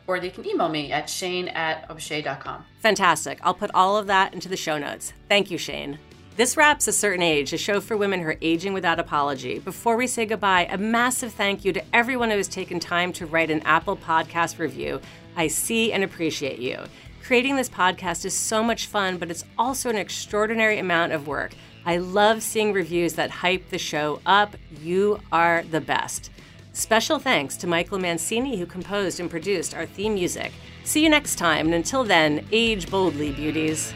or 0.07 0.19
they 0.19 0.29
can 0.29 0.45
email 0.45 0.69
me 0.69 0.91
at 0.91 1.09
shane 1.09 1.47
at 1.49 1.87
obshay.com. 1.89 2.65
Fantastic. 2.79 3.39
I'll 3.41 3.53
put 3.53 3.71
all 3.73 3.97
of 3.97 4.07
that 4.07 4.33
into 4.33 4.49
the 4.49 4.57
show 4.57 4.77
notes. 4.77 5.13
Thank 5.29 5.49
you, 5.51 5.57
Shane. 5.57 5.99
This 6.35 6.57
wraps 6.57 6.87
A 6.87 6.91
Certain 6.91 7.21
Age, 7.21 7.53
a 7.53 7.57
show 7.57 7.79
for 7.79 7.95
women 7.95 8.19
who 8.19 8.27
are 8.27 8.37
aging 8.41 8.73
without 8.73 8.99
apology. 8.99 9.59
Before 9.59 9.95
we 9.95 10.07
say 10.07 10.25
goodbye, 10.25 10.67
a 10.69 10.77
massive 10.79 11.31
thank 11.31 11.63
you 11.63 11.71
to 11.73 11.83
everyone 11.93 12.31
who 12.31 12.37
has 12.37 12.47
taken 12.47 12.79
time 12.79 13.13
to 13.13 13.27
write 13.27 13.51
an 13.51 13.61
Apple 13.61 13.95
Podcast 13.95 14.57
review. 14.57 14.99
I 15.35 15.47
see 15.47 15.93
and 15.93 16.03
appreciate 16.03 16.57
you. 16.59 16.79
Creating 17.23 17.55
this 17.55 17.69
podcast 17.69 18.25
is 18.25 18.33
so 18.33 18.61
much 18.61 18.87
fun, 18.87 19.17
but 19.17 19.31
it's 19.31 19.45
also 19.57 19.89
an 19.89 19.95
extraordinary 19.95 20.77
amount 20.77 21.13
of 21.13 21.25
work. 21.25 21.53
I 21.85 21.95
love 21.95 22.43
seeing 22.43 22.73
reviews 22.73 23.13
that 23.13 23.29
hype 23.29 23.69
the 23.69 23.77
show 23.77 24.19
up. 24.25 24.57
You 24.81 25.21
are 25.31 25.63
the 25.71 25.79
best. 25.79 26.31
Special 26.73 27.19
thanks 27.19 27.55
to 27.57 27.67
Michael 27.67 27.97
Mancini, 27.97 28.57
who 28.57 28.65
composed 28.65 29.21
and 29.21 29.29
produced 29.29 29.73
our 29.73 29.85
theme 29.85 30.15
music. 30.15 30.51
See 30.83 31.01
you 31.01 31.09
next 31.09 31.37
time, 31.37 31.67
and 31.67 31.75
until 31.75 32.03
then, 32.03 32.45
age 32.51 32.91
boldly, 32.91 33.31
beauties. 33.31 33.93